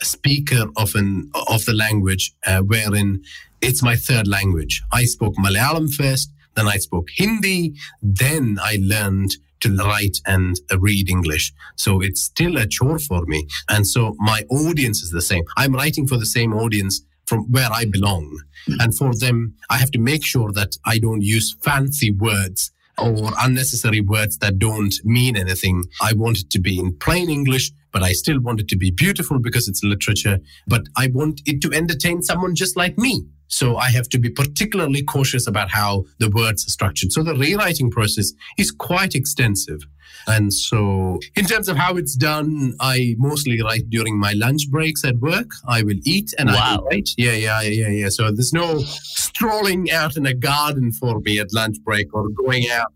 a 0.00 0.04
speaker 0.04 0.66
of 0.76 0.94
an 0.94 1.30
of 1.48 1.64
the 1.64 1.74
language 1.74 2.32
uh, 2.46 2.60
wherein 2.60 3.24
it's 3.60 3.82
my 3.82 3.96
third 3.96 4.26
language. 4.26 4.82
I 4.92 5.04
spoke 5.04 5.34
Malayalam 5.36 5.92
first, 5.92 6.32
then 6.54 6.66
I 6.66 6.76
spoke 6.76 7.08
Hindi, 7.14 7.74
then 8.02 8.58
I 8.62 8.78
learned 8.80 9.32
to 9.60 9.74
write 9.76 10.18
and 10.26 10.56
read 10.78 11.08
English. 11.08 11.52
So 11.76 12.00
it's 12.00 12.22
still 12.22 12.56
a 12.56 12.66
chore 12.66 12.98
for 12.98 13.24
me. 13.26 13.46
And 13.68 13.86
so 13.86 14.14
my 14.18 14.42
audience 14.50 15.02
is 15.02 15.10
the 15.10 15.22
same. 15.22 15.44
I'm 15.56 15.74
writing 15.74 16.06
for 16.06 16.16
the 16.16 16.26
same 16.26 16.52
audience 16.52 17.02
from 17.26 17.50
where 17.50 17.68
I 17.70 17.84
belong. 17.84 18.40
And 18.80 18.96
for 18.96 19.14
them, 19.14 19.54
I 19.70 19.76
have 19.78 19.90
to 19.92 19.98
make 19.98 20.24
sure 20.24 20.52
that 20.52 20.76
I 20.84 20.98
don't 20.98 21.22
use 21.22 21.56
fancy 21.62 22.10
words 22.10 22.70
or 22.96 23.30
unnecessary 23.40 24.00
words 24.00 24.38
that 24.38 24.58
don't 24.58 24.94
mean 25.04 25.36
anything. 25.36 25.84
I 26.00 26.12
want 26.14 26.38
it 26.38 26.50
to 26.50 26.60
be 26.60 26.78
in 26.78 26.96
plain 26.98 27.30
English, 27.30 27.70
but 27.92 28.02
I 28.02 28.12
still 28.12 28.40
want 28.40 28.60
it 28.60 28.68
to 28.68 28.76
be 28.76 28.90
beautiful 28.90 29.38
because 29.38 29.68
it's 29.68 29.84
literature. 29.84 30.38
But 30.66 30.82
I 30.96 31.08
want 31.12 31.42
it 31.46 31.60
to 31.62 31.72
entertain 31.72 32.22
someone 32.22 32.54
just 32.54 32.76
like 32.76 32.98
me. 32.98 33.26
So 33.48 33.72
hmm. 33.72 33.76
I 33.78 33.90
have 33.90 34.08
to 34.10 34.18
be 34.18 34.30
particularly 34.30 35.02
cautious 35.02 35.46
about 35.46 35.70
how 35.70 36.04
the 36.18 36.30
words 36.30 36.66
are 36.66 36.70
structured. 36.70 37.12
So 37.12 37.22
the 37.22 37.34
rewriting 37.34 37.90
process 37.90 38.32
is 38.56 38.70
quite 38.70 39.14
extensive. 39.14 39.80
And 40.26 40.52
so, 40.52 41.20
in 41.36 41.46
terms 41.46 41.68
of 41.68 41.76
how 41.76 41.96
it's 41.96 42.14
done, 42.14 42.74
I 42.80 43.14
mostly 43.18 43.62
write 43.62 43.88
during 43.88 44.18
my 44.18 44.32
lunch 44.32 44.70
breaks 44.70 45.04
at 45.04 45.16
work. 45.18 45.50
I 45.66 45.82
will 45.82 45.98
eat 46.04 46.34
and 46.38 46.50
wow. 46.50 46.54
I 46.56 46.76
will 46.76 46.84
write. 46.86 47.10
Yeah, 47.16 47.32
yeah, 47.32 47.62
yeah, 47.62 47.88
yeah. 47.88 48.08
So 48.10 48.30
there's 48.30 48.52
no 48.52 48.78
strolling 48.80 49.90
out 49.90 50.16
in 50.16 50.26
a 50.26 50.34
garden 50.34 50.92
for 50.92 51.20
me 51.20 51.38
at 51.38 51.52
lunch 51.52 51.76
break 51.82 52.12
or 52.14 52.28
going 52.28 52.68
out 52.70 52.92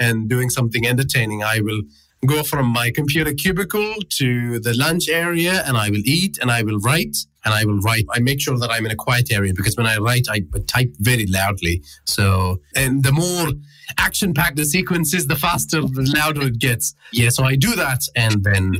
and 0.00 0.28
doing 0.28 0.50
something 0.50 0.86
entertaining. 0.86 1.44
I 1.44 1.60
will 1.60 1.82
go 2.26 2.42
from 2.42 2.66
my 2.66 2.90
computer 2.90 3.32
cubicle 3.32 3.94
to 4.08 4.58
the 4.58 4.74
lunch 4.74 5.08
area 5.08 5.62
and 5.66 5.76
I 5.76 5.90
will 5.90 6.02
eat 6.04 6.38
and 6.40 6.50
I 6.50 6.62
will 6.62 6.78
write 6.78 7.16
and 7.44 7.54
I 7.54 7.64
will 7.64 7.78
write. 7.80 8.06
I 8.12 8.20
make 8.20 8.40
sure 8.40 8.58
that 8.58 8.70
I'm 8.70 8.86
in 8.86 8.92
a 8.92 8.96
quiet 8.96 9.32
area 9.32 9.52
because 9.54 9.76
when 9.76 9.86
I 9.86 9.98
write, 9.98 10.26
I 10.30 10.42
type 10.66 10.94
very 10.98 11.26
loudly. 11.26 11.82
So, 12.04 12.60
and 12.74 13.02
the 13.02 13.12
more 13.12 13.48
action 13.98 14.32
packed 14.32 14.56
the 14.56 14.64
sequence 14.64 15.12
is, 15.14 15.26
the 15.26 15.36
faster, 15.36 15.82
the 15.82 16.10
louder 16.16 16.42
it 16.46 16.58
gets. 16.58 16.94
Yeah, 17.12 17.28
so 17.28 17.44
I 17.44 17.56
do 17.56 17.74
that 17.76 18.00
and 18.16 18.42
then 18.44 18.72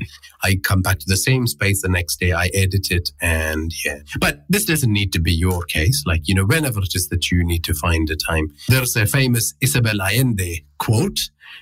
I 0.42 0.57
come 0.57 0.83
back 0.83 0.98
to 1.00 1.07
the 1.07 1.16
same 1.16 1.46
space 1.46 1.83
the 1.83 1.88
next 1.88 2.20
day. 2.20 2.33
I 2.33 2.46
edit 2.55 2.90
it 2.90 3.11
and 3.20 3.72
yeah. 3.85 3.98
But 4.18 4.44
this 4.48 4.64
doesn't 4.64 4.92
need 4.92 5.12
to 5.12 5.20
be 5.20 5.33
your 5.33 5.62
case. 5.64 6.03
Like, 6.07 6.22
you 6.24 6.35
know, 6.35 6.44
whenever 6.44 6.81
it 6.81 6.94
is 6.94 7.09
that 7.09 7.31
you 7.31 7.44
need 7.44 7.64
to 7.64 7.74
find 7.74 8.09
a 8.11 8.16
time. 8.16 8.48
There's 8.68 8.96
a 8.96 9.07
famous 9.07 9.55
Isabel 9.61 10.00
Allende 10.00 10.64
quote 10.79 11.18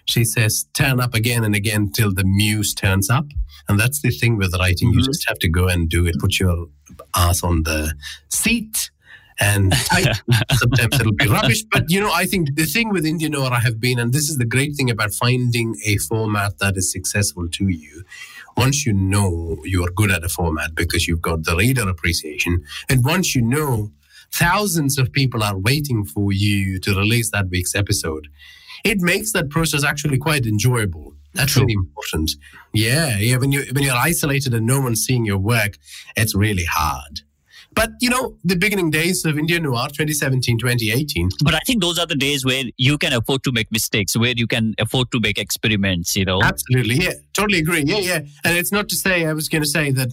she 0.07 0.25
says, 0.25 0.67
turn 0.75 1.01
up 1.01 1.15
again 1.15 1.45
and 1.45 1.55
again 1.55 1.91
till 1.93 2.13
the 2.13 2.25
muse 2.25 2.75
turns 2.75 3.11
up. 3.11 3.27
And 3.69 3.79
that's 3.79 4.03
the 4.03 4.11
thing 4.11 4.37
with 4.37 4.55
writing. 4.59 4.91
Mm-hmm. 4.91 4.99
You 5.01 5.05
just 5.05 5.29
have 5.29 5.39
to 5.39 5.49
go 5.49 5.69
and 5.69 5.89
do 5.89 6.07
it. 6.07 6.19
Put 6.19 6.39
your 6.39 6.67
ass 7.15 7.43
on 7.43 7.63
the 7.65 7.95
seat 8.29 8.91
and. 9.41 9.75
Sometimes 10.53 11.01
it'll 11.01 11.13
be 11.13 11.27
rubbish. 11.27 11.65
But, 11.71 11.91
you 11.91 12.01
know, 12.01 12.13
I 12.13 12.27
think 12.27 12.55
the 12.55 12.65
thing 12.65 12.91
with 12.91 13.05
Indian 13.05 13.33
Noir 13.33 13.53
I 13.53 13.61
have 13.61 13.81
been, 13.81 13.99
and 13.99 14.13
this 14.13 14.29
is 14.29 14.39
the 14.39 14.45
great 14.45 14.75
thing 14.77 14.91
about 14.91 15.13
finding 15.13 15.77
a 15.85 15.97
format 15.99 16.59
that 16.59 16.77
is 16.77 16.91
successful 16.91 17.49
to 17.49 17.69
you. 17.69 18.05
Once 18.57 18.85
you 18.85 18.93
know 18.93 19.57
you're 19.65 19.91
good 19.91 20.11
at 20.11 20.25
a 20.25 20.29
format 20.29 20.75
because 20.75 21.09
you've 21.09 21.23
got 21.23 21.45
the 21.45 21.57
reader 21.57 21.89
appreciation, 21.89 22.63
and 22.91 23.03
once 23.03 23.35
you 23.35 23.41
know 23.41 23.91
thousands 24.31 24.99
of 24.99 25.11
people 25.13 25.43
are 25.43 25.59
waiting 25.59 26.05
for 26.05 26.33
you 26.33 26.79
to 26.81 26.95
release 26.95 27.31
that 27.31 27.49
week's 27.49 27.75
episode, 27.75 28.29
it 28.85 29.01
makes 29.01 29.33
that 29.33 29.49
process 29.49 29.85
actually 29.85 30.19
quite 30.19 30.45
enjoyable. 30.45 31.15
That's 31.35 31.53
True. 31.53 31.63
really 31.63 31.75
important. 31.75 32.33
Yeah, 32.73 33.19
yeah. 33.19 33.37
When 33.37 33.53
you 33.53 33.65
when 33.73 33.83
you're 33.85 33.97
isolated 33.97 34.55
and 34.55 34.67
no 34.67 34.81
one's 34.81 35.03
seeing 35.03 35.25
your 35.25 35.39
work, 35.39 35.79
it's 36.17 36.35
really 36.35 36.65
hard. 36.65 37.21
But 37.75 37.93
you 38.01 38.11
know, 38.11 38.37
the 38.45 38.57
beginning 38.57 38.91
days 38.91 39.25
of 39.25 39.39
Indian 39.39 39.63
Noir, 39.63 39.89
2017, 39.89 40.59
2018. 40.59 41.31
But 41.43 41.55
I 41.55 41.61
think 41.67 41.81
those 41.81 41.99
are 41.99 42.07
the 42.07 42.15
days 42.15 42.45
where 42.45 42.65
you 42.77 42.99
can 42.99 43.13
afford 43.13 43.43
to 43.45 43.53
make 43.53 43.71
mistakes, 43.73 44.17
where 44.17 44.35
you 44.37 44.47
can 44.47 44.75
afford 44.79 45.11
to 45.13 45.21
make 45.21 45.39
experiments. 45.39 46.15
You 46.15 46.27
know, 46.27 46.41
absolutely. 46.43 46.97
Yeah, 46.97 47.15
totally 47.33 47.59
agree. 47.59 47.83
Yeah, 47.87 47.99
yeah. 47.99 48.21
And 48.45 48.59
it's 48.59 48.73
not 48.73 48.89
to 48.91 48.97
say 48.97 49.27
I 49.27 49.33
was 49.33 49.49
going 49.49 49.63
to 49.63 49.69
say 49.69 49.91
that 49.93 50.13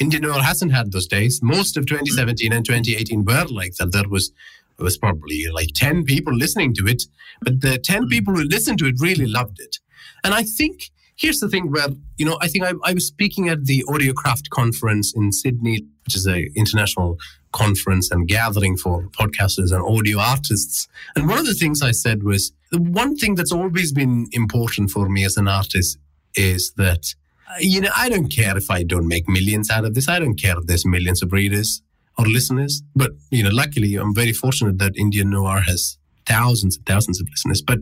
Indian 0.00 0.22
Noir 0.22 0.42
hasn't 0.42 0.72
had 0.72 0.92
those 0.92 1.06
days. 1.06 1.40
Most 1.42 1.76
of 1.76 1.86
2017 1.86 2.52
and 2.52 2.64
2018 2.64 3.24
were 3.24 3.46
like 3.50 3.74
that. 3.76 3.92
There 3.92 4.08
was 4.08 4.32
there 4.78 4.84
was 4.84 4.96
probably 4.96 5.46
like 5.52 5.68
10 5.74 6.04
people 6.04 6.34
listening 6.34 6.74
to 6.74 6.86
it, 6.86 7.04
but 7.42 7.60
the 7.60 7.78
10 7.78 8.02
hmm. 8.02 8.08
people 8.08 8.34
who 8.34 8.44
listened 8.44 8.78
to 8.78 8.86
it 8.86 8.96
really 9.00 9.26
loved 9.26 9.60
it. 9.60 9.78
And 10.24 10.34
I 10.34 10.42
think 10.42 10.90
here's 11.16 11.40
the 11.40 11.48
thing 11.48 11.70
where, 11.70 11.88
you 12.16 12.26
know, 12.26 12.38
I 12.40 12.48
think 12.48 12.64
I, 12.64 12.72
I 12.84 12.94
was 12.94 13.06
speaking 13.06 13.48
at 13.48 13.64
the 13.64 13.84
Audiocraft 13.88 14.50
conference 14.50 15.14
in 15.14 15.32
Sydney, 15.32 15.86
which 16.04 16.16
is 16.16 16.26
an 16.26 16.48
international 16.56 17.18
conference 17.52 18.10
and 18.10 18.26
gathering 18.26 18.76
for 18.76 19.04
podcasters 19.08 19.72
and 19.72 19.82
audio 19.82 20.18
artists. 20.18 20.88
And 21.14 21.28
one 21.28 21.38
of 21.38 21.46
the 21.46 21.54
things 21.54 21.82
I 21.82 21.92
said 21.92 22.22
was 22.22 22.52
the 22.70 22.80
one 22.80 23.16
thing 23.16 23.34
that's 23.34 23.52
always 23.52 23.92
been 23.92 24.28
important 24.32 24.90
for 24.90 25.08
me 25.08 25.24
as 25.24 25.36
an 25.36 25.48
artist 25.48 25.98
is 26.34 26.72
that, 26.76 27.14
uh, 27.50 27.56
you 27.60 27.80
know, 27.80 27.90
I 27.94 28.08
don't 28.08 28.28
care 28.28 28.56
if 28.56 28.70
I 28.70 28.82
don't 28.82 29.06
make 29.06 29.28
millions 29.28 29.70
out 29.70 29.84
of 29.84 29.94
this. 29.94 30.08
I 30.08 30.18
don't 30.18 30.40
care 30.40 30.58
if 30.58 30.66
there's 30.66 30.86
millions 30.86 31.22
of 31.22 31.32
readers 31.32 31.82
or 32.18 32.26
listeners. 32.26 32.82
But 32.96 33.12
you 33.30 33.42
know, 33.42 33.50
luckily, 33.50 33.96
I'm 33.96 34.14
very 34.14 34.32
fortunate 34.32 34.78
that 34.78 34.96
Indian 34.96 35.30
Noir 35.30 35.60
has 35.60 35.98
thousands 36.26 36.76
and 36.76 36.86
thousands 36.86 37.20
of 37.20 37.28
listeners. 37.28 37.62
But 37.62 37.80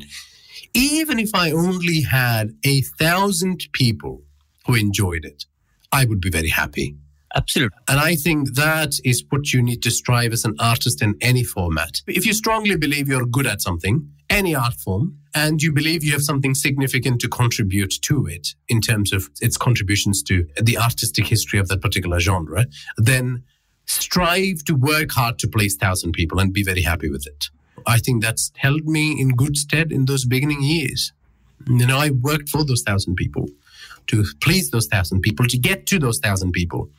even 0.75 1.18
if 1.18 1.31
I 1.35 1.51
only 1.51 2.03
had 2.03 2.55
a 2.64 2.83
thousand 2.83 3.66
people 3.73 4.23
who 4.66 4.75
enjoyed 4.75 5.25
it, 5.25 5.44
I 5.92 6.05
would 6.05 6.20
be 6.20 6.31
very 6.31 6.49
happy. 6.49 6.96
Absolutely. 7.35 7.79
And 7.88 8.01
I 8.01 8.16
think 8.16 8.55
that 8.55 8.94
is 9.05 9.23
what 9.29 9.53
you 9.53 9.62
need 9.62 9.83
to 9.83 9.90
strive 9.90 10.33
as 10.33 10.44
an 10.44 10.57
artist 10.59 11.01
in 11.01 11.14
any 11.20 11.44
format. 11.44 12.03
If 12.07 12.27
you 12.27 12.33
strongly 12.33 12.77
believe 12.77 13.09
you're 13.09 13.27
good 13.27 13.46
at 13.46 13.61
something, 13.61 14.11
any 14.29 14.55
art 14.55 14.75
form, 14.75 15.18
and 15.35 15.62
you 15.62 15.73
believe 15.73 16.03
you 16.03 16.12
have 16.12 16.23
something 16.23 16.55
significant 16.55 17.20
to 17.20 17.29
contribute 17.29 17.94
to 18.03 18.27
it 18.27 18.55
in 18.68 18.81
terms 18.81 19.12
of 19.12 19.31
its 19.40 19.57
contributions 19.57 20.23
to 20.25 20.46
the 20.61 20.77
artistic 20.77 21.27
history 21.27 21.59
of 21.59 21.68
that 21.68 21.81
particular 21.81 22.18
genre, 22.18 22.66
then 22.96 23.44
strive 23.87 24.64
to 24.64 24.75
work 24.75 25.12
hard 25.12 25.38
to 25.38 25.49
please 25.49 25.77
thousand 25.77 26.12
people 26.12 26.40
and 26.40 26.53
be 26.53 26.64
very 26.64 26.83
happy 26.83 27.11
with 27.11 27.27
it. 27.27 27.51
I 27.87 27.99
think 27.99 28.23
that's 28.23 28.53
held 28.57 28.85
me 28.87 29.21
in 29.21 29.31
good 29.31 29.57
stead 29.57 29.93
in 29.93 30.05
those 30.07 30.25
beginning 30.25 30.62
years. 30.62 31.12
You 31.66 31.87
know, 31.87 31.99
I 31.99 32.11
worked 32.11 32.49
for 32.49 32.64
those 32.64 32.83
thousand 32.83 33.16
people 33.16 33.49
to 34.09 34.25
please 34.40 34.71
those 34.71 34.87
thousand 34.87 35.21
people, 35.21 35.47
to 35.47 35.59
get 35.59 35.87
to 35.87 35.99
those 35.99 36.19
thousand 36.19 36.53
people, 36.53 36.90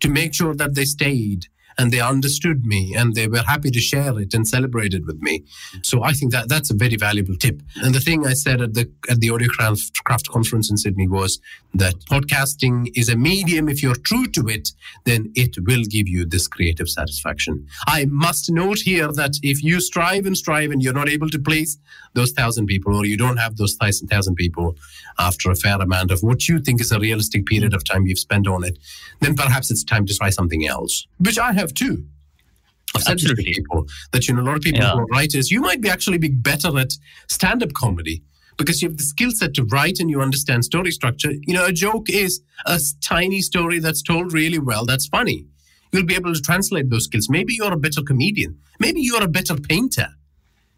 to 0.00 0.08
make 0.08 0.34
sure 0.34 0.54
that 0.54 0.74
they 0.74 0.84
stayed 0.84 1.46
and 1.78 1.92
they 1.92 2.00
understood 2.00 2.64
me 2.64 2.94
and 2.94 3.14
they 3.14 3.28
were 3.28 3.42
happy 3.42 3.70
to 3.70 3.80
share 3.80 4.18
it 4.18 4.32
and 4.34 4.48
celebrate 4.48 4.94
it 4.94 5.04
with 5.06 5.20
me. 5.20 5.44
So 5.82 6.02
I 6.02 6.12
think 6.12 6.32
that 6.32 6.48
that's 6.48 6.70
a 6.70 6.74
very 6.74 6.96
valuable 6.96 7.36
tip. 7.36 7.60
And 7.76 7.94
the 7.94 8.00
thing 8.00 8.26
I 8.26 8.32
said 8.32 8.60
at 8.60 8.74
the 8.74 8.90
at 9.08 9.20
the 9.20 9.28
Audiocraft 9.28 9.92
conference 10.28 10.70
in 10.70 10.76
Sydney 10.76 11.08
was 11.08 11.38
that 11.74 11.94
podcasting 12.10 12.90
is 12.94 13.08
a 13.08 13.16
medium. 13.16 13.68
If 13.68 13.82
you're 13.82 13.94
true 13.94 14.26
to 14.28 14.48
it, 14.48 14.70
then 15.04 15.32
it 15.34 15.56
will 15.66 15.84
give 15.84 16.08
you 16.08 16.24
this 16.24 16.48
creative 16.48 16.88
satisfaction. 16.88 17.66
I 17.86 18.06
must 18.06 18.50
note 18.50 18.80
here 18.80 19.12
that 19.12 19.34
if 19.42 19.62
you 19.62 19.80
strive 19.80 20.26
and 20.26 20.36
strive 20.36 20.70
and 20.70 20.82
you're 20.82 20.94
not 20.94 21.08
able 21.08 21.28
to 21.30 21.38
please 21.38 21.78
those 22.14 22.32
thousand 22.32 22.66
people, 22.66 22.96
or 22.96 23.04
you 23.04 23.16
don't 23.16 23.36
have 23.36 23.56
those 23.56 23.74
thousand 23.74 24.08
thousand 24.08 24.36
people 24.36 24.76
after 25.18 25.50
a 25.50 25.54
fair 25.54 25.76
amount 25.76 26.10
of 26.10 26.22
what 26.22 26.48
you 26.48 26.58
think 26.58 26.80
is 26.80 26.92
a 26.92 26.98
realistic 26.98 27.46
period 27.46 27.74
of 27.74 27.84
time 27.84 28.06
you've 28.06 28.18
spent 28.18 28.46
on 28.46 28.64
it, 28.64 28.78
then 29.20 29.34
perhaps 29.34 29.70
it's 29.70 29.84
time 29.84 30.06
to 30.06 30.14
try 30.14 30.30
something 30.30 30.66
else, 30.66 31.06
which 31.18 31.38
I 31.38 31.52
have 31.52 31.65
too. 31.74 32.04
I've 32.94 33.02
said 33.02 33.18
to 33.18 33.34
people 33.34 33.86
that 34.12 34.26
you 34.26 34.34
know 34.34 34.42
a 34.42 34.44
lot 34.44 34.56
of 34.56 34.62
people 34.62 34.80
yeah. 34.80 34.92
who 34.92 35.00
are 35.00 35.06
writers, 35.06 35.50
you 35.50 35.60
might 35.60 35.80
be 35.80 35.90
actually 35.90 36.18
be 36.18 36.30
better 36.30 36.78
at 36.78 36.92
stand-up 37.28 37.74
comedy 37.74 38.22
because 38.56 38.80
you 38.80 38.88
have 38.88 38.96
the 38.96 39.04
skill 39.04 39.30
set 39.30 39.54
to 39.54 39.64
write 39.64 39.98
and 39.98 40.08
you 40.08 40.22
understand 40.22 40.64
story 40.64 40.90
structure. 40.90 41.32
You 41.42 41.54
know, 41.54 41.66
a 41.66 41.72
joke 41.72 42.08
is 42.08 42.40
a 42.64 42.80
tiny 43.02 43.42
story 43.42 43.80
that's 43.80 44.02
told 44.02 44.32
really 44.32 44.58
well, 44.58 44.86
that's 44.86 45.06
funny. 45.06 45.46
You'll 45.92 46.06
be 46.06 46.14
able 46.14 46.34
to 46.34 46.40
translate 46.40 46.90
those 46.90 47.04
skills. 47.04 47.28
Maybe 47.28 47.54
you're 47.54 47.72
a 47.72 47.78
better 47.78 48.02
comedian. 48.02 48.58
Maybe 48.80 49.00
you're 49.00 49.22
a 49.22 49.28
better 49.28 49.56
painter. 49.56 50.08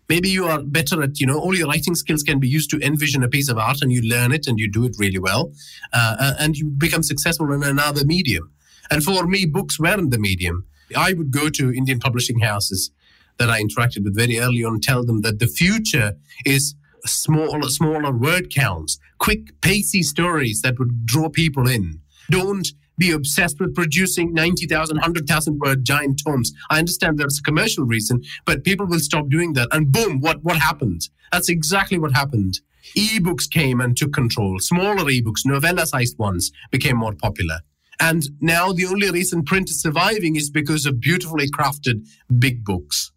Maybe 0.08 0.30
you 0.30 0.46
are 0.46 0.62
better 0.62 1.02
at, 1.02 1.20
you 1.20 1.26
know, 1.26 1.38
all 1.38 1.54
your 1.54 1.68
writing 1.68 1.94
skills 1.94 2.22
can 2.22 2.38
be 2.40 2.48
used 2.48 2.70
to 2.70 2.80
envision 2.80 3.22
a 3.22 3.28
piece 3.28 3.48
of 3.48 3.58
art 3.58 3.78
and 3.82 3.92
you 3.92 4.00
learn 4.02 4.32
it 4.32 4.46
and 4.46 4.58
you 4.58 4.70
do 4.70 4.84
it 4.86 4.96
really 4.98 5.18
well. 5.18 5.52
Uh, 5.92 6.16
uh 6.18 6.34
and 6.38 6.56
you 6.56 6.66
become 6.66 7.02
successful 7.02 7.52
in 7.52 7.62
another 7.62 8.04
medium. 8.04 8.50
And 8.90 9.04
for 9.04 9.26
me, 9.26 9.44
books 9.44 9.78
weren't 9.78 10.10
the 10.10 10.18
medium. 10.18 10.64
I 10.96 11.12
would 11.12 11.30
go 11.30 11.48
to 11.50 11.72
Indian 11.72 11.98
publishing 11.98 12.40
houses 12.40 12.90
that 13.38 13.50
I 13.50 13.62
interacted 13.62 14.04
with 14.04 14.16
very 14.16 14.38
early 14.38 14.64
on, 14.64 14.80
tell 14.80 15.04
them 15.04 15.22
that 15.22 15.38
the 15.38 15.46
future 15.46 16.16
is 16.44 16.74
smaller, 17.06 17.68
smaller 17.68 18.12
word 18.12 18.52
counts, 18.52 18.98
quick, 19.18 19.60
pacey 19.60 20.02
stories 20.02 20.62
that 20.62 20.78
would 20.78 21.06
draw 21.06 21.28
people 21.28 21.68
in. 21.68 22.00
Don't 22.30 22.68
be 22.98 23.12
obsessed 23.12 23.60
with 23.60 23.74
producing 23.74 24.34
90,000, 24.34 24.96
100,000 24.96 25.58
word 25.60 25.84
giant 25.84 26.20
tomes. 26.24 26.52
I 26.68 26.78
understand 26.78 27.16
there's 27.16 27.38
a 27.38 27.42
commercial 27.42 27.84
reason, 27.84 28.22
but 28.44 28.64
people 28.64 28.86
will 28.86 28.98
stop 28.98 29.28
doing 29.28 29.52
that. 29.52 29.68
And 29.70 29.92
boom, 29.92 30.20
what, 30.20 30.42
what 30.42 30.58
happened? 30.58 31.08
That's 31.32 31.48
exactly 31.48 31.98
what 31.98 32.12
happened. 32.12 32.60
Ebooks 32.96 33.48
came 33.48 33.80
and 33.80 33.96
took 33.96 34.12
control. 34.12 34.58
Smaller 34.58 35.04
ebooks, 35.04 35.44
novella 35.44 35.86
sized 35.86 36.18
ones, 36.18 36.50
became 36.70 36.96
more 36.96 37.14
popular. 37.14 37.60
And 38.00 38.24
now 38.40 38.72
the 38.72 38.86
only 38.86 39.10
reason 39.10 39.44
print 39.44 39.70
is 39.70 39.80
surviving 39.80 40.36
is 40.36 40.50
because 40.50 40.86
of 40.86 41.00
beautifully 41.00 41.50
crafted 41.50 42.06
big 42.38 42.64
books. 42.64 43.10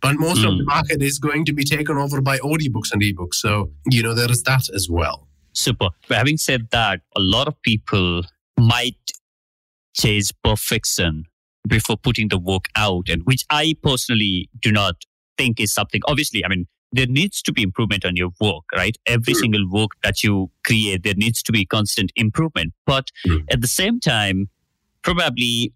But 0.00 0.16
most 0.16 0.38
mm. 0.38 0.50
of 0.50 0.58
the 0.58 0.64
hmm. 0.64 0.68
market 0.68 1.02
is 1.02 1.18
going 1.18 1.44
to 1.44 1.52
be 1.52 1.62
taken 1.62 1.96
over 1.96 2.20
by 2.20 2.38
audiobooks 2.38 2.92
and 2.92 3.02
ebooks. 3.02 3.34
So, 3.34 3.70
you 3.88 4.02
know, 4.02 4.14
there 4.14 4.30
is 4.30 4.42
that 4.42 4.68
as 4.74 4.88
well. 4.90 5.28
Super. 5.52 5.90
But 6.08 6.18
having 6.18 6.38
said 6.38 6.68
that, 6.70 7.02
a 7.14 7.20
lot 7.20 7.46
of 7.46 7.60
people 7.62 8.22
might 8.58 9.12
chase 9.94 10.32
perfection 10.42 11.24
before 11.68 11.96
putting 11.96 12.28
the 12.28 12.38
work 12.38 12.64
out, 12.74 13.08
and 13.08 13.22
which 13.24 13.44
I 13.48 13.74
personally 13.82 14.48
do 14.60 14.72
not 14.72 14.96
think 15.38 15.60
is 15.60 15.72
something. 15.72 16.00
Obviously, 16.06 16.44
I 16.44 16.48
mean, 16.48 16.66
there 16.92 17.06
needs 17.06 17.42
to 17.42 17.52
be 17.52 17.62
improvement 17.62 18.04
on 18.04 18.16
your 18.16 18.30
work, 18.40 18.64
right? 18.74 18.96
Every 19.06 19.34
mm. 19.34 19.38
single 19.38 19.68
work 19.68 19.90
that 20.02 20.22
you 20.22 20.50
create, 20.64 21.02
there 21.02 21.14
needs 21.14 21.42
to 21.44 21.52
be 21.52 21.64
constant 21.64 22.12
improvement. 22.16 22.74
But 22.86 23.10
mm. 23.26 23.44
at 23.50 23.60
the 23.60 23.66
same 23.66 23.98
time, 23.98 24.48
probably 25.02 25.72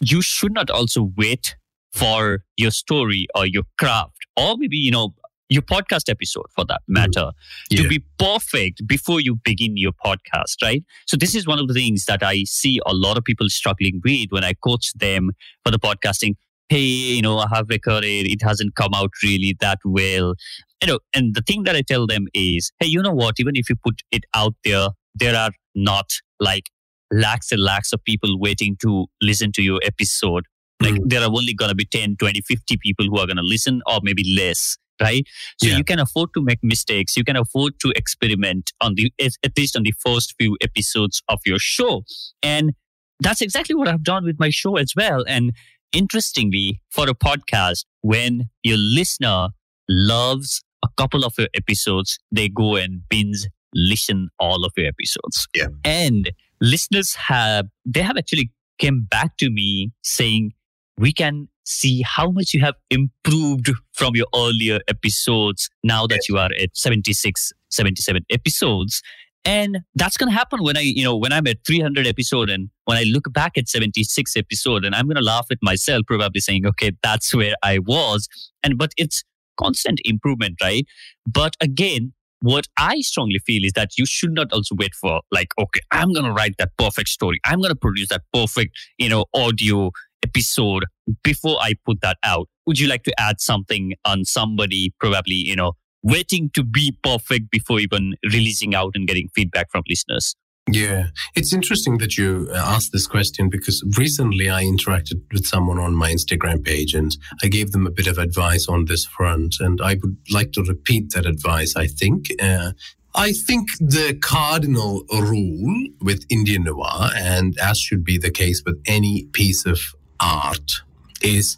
you 0.00 0.22
should 0.22 0.52
not 0.52 0.70
also 0.70 1.10
wait 1.16 1.56
for 1.92 2.44
your 2.56 2.70
story 2.70 3.26
or 3.34 3.46
your 3.46 3.64
craft 3.78 4.26
or 4.36 4.56
maybe, 4.58 4.76
you 4.76 4.90
know, 4.90 5.14
your 5.48 5.62
podcast 5.62 6.10
episode 6.10 6.44
for 6.54 6.64
that 6.66 6.80
hmm. 6.86 6.92
matter 6.92 7.30
yeah. 7.70 7.82
to 7.82 7.88
be 7.88 8.04
perfect 8.18 8.86
before 8.86 9.20
you 9.20 9.38
begin 9.44 9.76
your 9.76 9.92
podcast, 10.04 10.56
right? 10.62 10.84
So 11.06 11.16
this 11.16 11.34
is 11.34 11.46
one 11.46 11.58
of 11.58 11.68
the 11.68 11.74
things 11.74 12.04
that 12.04 12.22
I 12.22 12.44
see 12.44 12.80
a 12.84 12.92
lot 12.92 13.16
of 13.16 13.24
people 13.24 13.48
struggling 13.48 14.00
with 14.04 14.30
when 14.30 14.44
I 14.44 14.52
coach 14.52 14.92
them 14.92 15.30
for 15.64 15.70
the 15.70 15.78
podcasting 15.78 16.36
hey, 16.68 16.80
you 16.80 17.22
know, 17.22 17.38
I 17.38 17.46
have 17.52 17.66
recorded, 17.68 18.26
it 18.26 18.42
hasn't 18.42 18.74
come 18.74 18.92
out 18.94 19.10
really 19.22 19.56
that 19.60 19.78
well. 19.84 20.34
You 20.82 20.88
know, 20.88 20.98
and 21.14 21.34
the 21.34 21.42
thing 21.42 21.64
that 21.64 21.74
I 21.74 21.82
tell 21.82 22.06
them 22.06 22.26
is, 22.34 22.70
hey, 22.78 22.86
you 22.86 23.02
know 23.02 23.12
what? 23.12 23.36
Even 23.38 23.56
if 23.56 23.68
you 23.68 23.76
put 23.76 24.02
it 24.12 24.24
out 24.34 24.54
there, 24.64 24.88
there 25.14 25.34
are 25.34 25.50
not 25.74 26.10
like 26.38 26.64
lakhs 27.10 27.52
and 27.52 27.62
lakhs 27.62 27.92
of 27.92 28.04
people 28.04 28.38
waiting 28.38 28.76
to 28.82 29.06
listen 29.22 29.50
to 29.52 29.62
your 29.62 29.80
episode. 29.82 30.44
Like 30.80 30.94
mm. 30.94 31.02
there 31.06 31.22
are 31.22 31.30
only 31.30 31.54
going 31.54 31.70
to 31.70 31.74
be 31.74 31.84
10, 31.84 32.16
20, 32.16 32.42
50 32.42 32.76
people 32.78 33.06
who 33.06 33.18
are 33.18 33.26
going 33.26 33.36
to 33.38 33.42
listen 33.42 33.80
or 33.86 34.00
maybe 34.02 34.24
less. 34.36 34.76
Right. 35.00 35.24
So 35.58 35.68
yeah. 35.68 35.76
you 35.76 35.84
can 35.84 36.00
afford 36.00 36.30
to 36.34 36.42
make 36.42 36.58
mistakes. 36.60 37.16
You 37.16 37.22
can 37.22 37.36
afford 37.36 37.74
to 37.82 37.92
experiment 37.94 38.72
on 38.80 38.96
the, 38.96 39.12
at 39.20 39.52
least 39.56 39.76
on 39.76 39.84
the 39.84 39.94
first 40.04 40.34
few 40.40 40.56
episodes 40.60 41.22
of 41.28 41.38
your 41.46 41.60
show. 41.60 42.02
And 42.42 42.72
that's 43.20 43.40
exactly 43.40 43.76
what 43.76 43.86
I've 43.86 44.02
done 44.02 44.24
with 44.24 44.40
my 44.40 44.50
show 44.50 44.76
as 44.76 44.94
well. 44.96 45.24
And 45.26 45.52
interestingly, 45.92 46.80
for 46.90 47.08
a 47.08 47.14
podcast, 47.14 47.84
when 48.02 48.50
your 48.62 48.78
listener 48.78 49.48
loves 49.88 50.62
a 50.84 50.88
couple 50.96 51.24
of 51.24 51.34
your 51.38 51.48
episodes, 51.54 52.18
they 52.30 52.48
go 52.48 52.76
and 52.76 53.02
binge 53.08 53.46
listen 53.74 54.28
all 54.38 54.64
of 54.64 54.72
your 54.76 54.86
episodes. 54.86 55.46
Yeah. 55.54 55.68
And 55.84 56.30
listeners 56.60 57.14
have 57.14 57.66
they 57.84 58.02
have 58.02 58.16
actually 58.16 58.50
came 58.78 59.06
back 59.10 59.36
to 59.38 59.50
me 59.50 59.92
saying 60.02 60.52
we 60.96 61.12
can 61.12 61.48
see 61.64 62.02
how 62.02 62.30
much 62.30 62.54
you 62.54 62.60
have 62.60 62.74
improved 62.90 63.70
from 63.92 64.16
your 64.16 64.26
earlier 64.34 64.80
episodes 64.88 65.68
now 65.84 66.06
that 66.06 66.28
you 66.28 66.38
are 66.38 66.50
at 66.58 66.70
76 66.74 67.52
77 67.70 68.24
episodes 68.30 69.02
and 69.44 69.78
that's 69.94 70.16
going 70.16 70.30
to 70.30 70.36
happen 70.36 70.62
when 70.62 70.76
I, 70.76 70.80
you 70.80 71.04
know, 71.04 71.16
when 71.16 71.32
I'm 71.32 71.46
at 71.46 71.58
300 71.66 72.06
episode 72.06 72.50
and 72.50 72.70
when 72.84 72.98
I 72.98 73.04
look 73.04 73.32
back 73.32 73.56
at 73.56 73.68
76 73.68 74.36
episode 74.36 74.84
and 74.84 74.94
I'm 74.94 75.06
going 75.06 75.16
to 75.16 75.22
laugh 75.22 75.46
at 75.50 75.58
myself, 75.62 76.02
probably 76.06 76.40
saying, 76.40 76.66
okay, 76.66 76.92
that's 77.02 77.34
where 77.34 77.54
I 77.62 77.78
was. 77.78 78.28
And, 78.62 78.76
but 78.76 78.92
it's 78.96 79.24
constant 79.58 80.00
improvement, 80.04 80.56
right? 80.62 80.86
But 81.26 81.54
again, 81.60 82.12
what 82.40 82.66
I 82.78 83.00
strongly 83.00 83.40
feel 83.40 83.64
is 83.64 83.72
that 83.72 83.90
you 83.98 84.06
should 84.06 84.32
not 84.32 84.52
also 84.52 84.74
wait 84.78 84.94
for 84.94 85.20
like, 85.32 85.48
okay, 85.58 85.80
I'm 85.90 86.12
going 86.12 86.26
to 86.26 86.32
write 86.32 86.54
that 86.58 86.70
perfect 86.78 87.08
story. 87.08 87.40
I'm 87.44 87.60
going 87.60 87.72
to 87.72 87.78
produce 87.78 88.08
that 88.08 88.22
perfect, 88.32 88.76
you 88.96 89.08
know, 89.08 89.24
audio 89.34 89.90
episode 90.22 90.84
before 91.24 91.56
I 91.60 91.74
put 91.84 92.00
that 92.02 92.18
out. 92.22 92.48
Would 92.66 92.78
you 92.78 92.88
like 92.88 93.04
to 93.04 93.20
add 93.20 93.40
something 93.40 93.94
on 94.04 94.24
somebody 94.24 94.92
probably, 95.00 95.34
you 95.34 95.56
know, 95.56 95.72
waiting 96.02 96.50
to 96.54 96.62
be 96.62 96.96
perfect 97.02 97.50
before 97.50 97.80
even 97.80 98.14
releasing 98.24 98.74
out 98.74 98.92
and 98.94 99.06
getting 99.06 99.28
feedback 99.34 99.70
from 99.70 99.82
listeners? 99.88 100.34
Yeah, 100.70 101.06
it's 101.34 101.54
interesting 101.54 101.96
that 101.98 102.18
you 102.18 102.48
uh, 102.50 102.56
asked 102.56 102.92
this 102.92 103.06
question 103.06 103.48
because 103.48 103.82
recently 103.96 104.50
I 104.50 104.64
interacted 104.64 105.22
with 105.32 105.46
someone 105.46 105.78
on 105.78 105.94
my 105.94 106.12
Instagram 106.12 106.62
page 106.62 106.94
and 106.94 107.16
I 107.42 107.48
gave 107.48 107.72
them 107.72 107.86
a 107.86 107.90
bit 107.90 108.06
of 108.06 108.18
advice 108.18 108.68
on 108.68 108.84
this 108.84 109.06
front. 109.06 109.56
And 109.60 109.80
I 109.80 109.94
would 110.02 110.16
like 110.30 110.52
to 110.52 110.62
repeat 110.62 111.12
that 111.14 111.24
advice, 111.24 111.74
I 111.74 111.86
think. 111.86 112.26
Uh, 112.40 112.72
I 113.14 113.32
think 113.32 113.70
the 113.80 114.18
cardinal 114.20 115.04
rule 115.10 115.86
with 116.02 116.26
Indian 116.28 116.64
noir, 116.64 117.10
and 117.16 117.56
as 117.58 117.78
should 117.78 118.04
be 118.04 118.18
the 118.18 118.30
case 118.30 118.62
with 118.64 118.80
any 118.86 119.24
piece 119.32 119.64
of 119.64 119.80
art, 120.20 120.82
is 121.22 121.56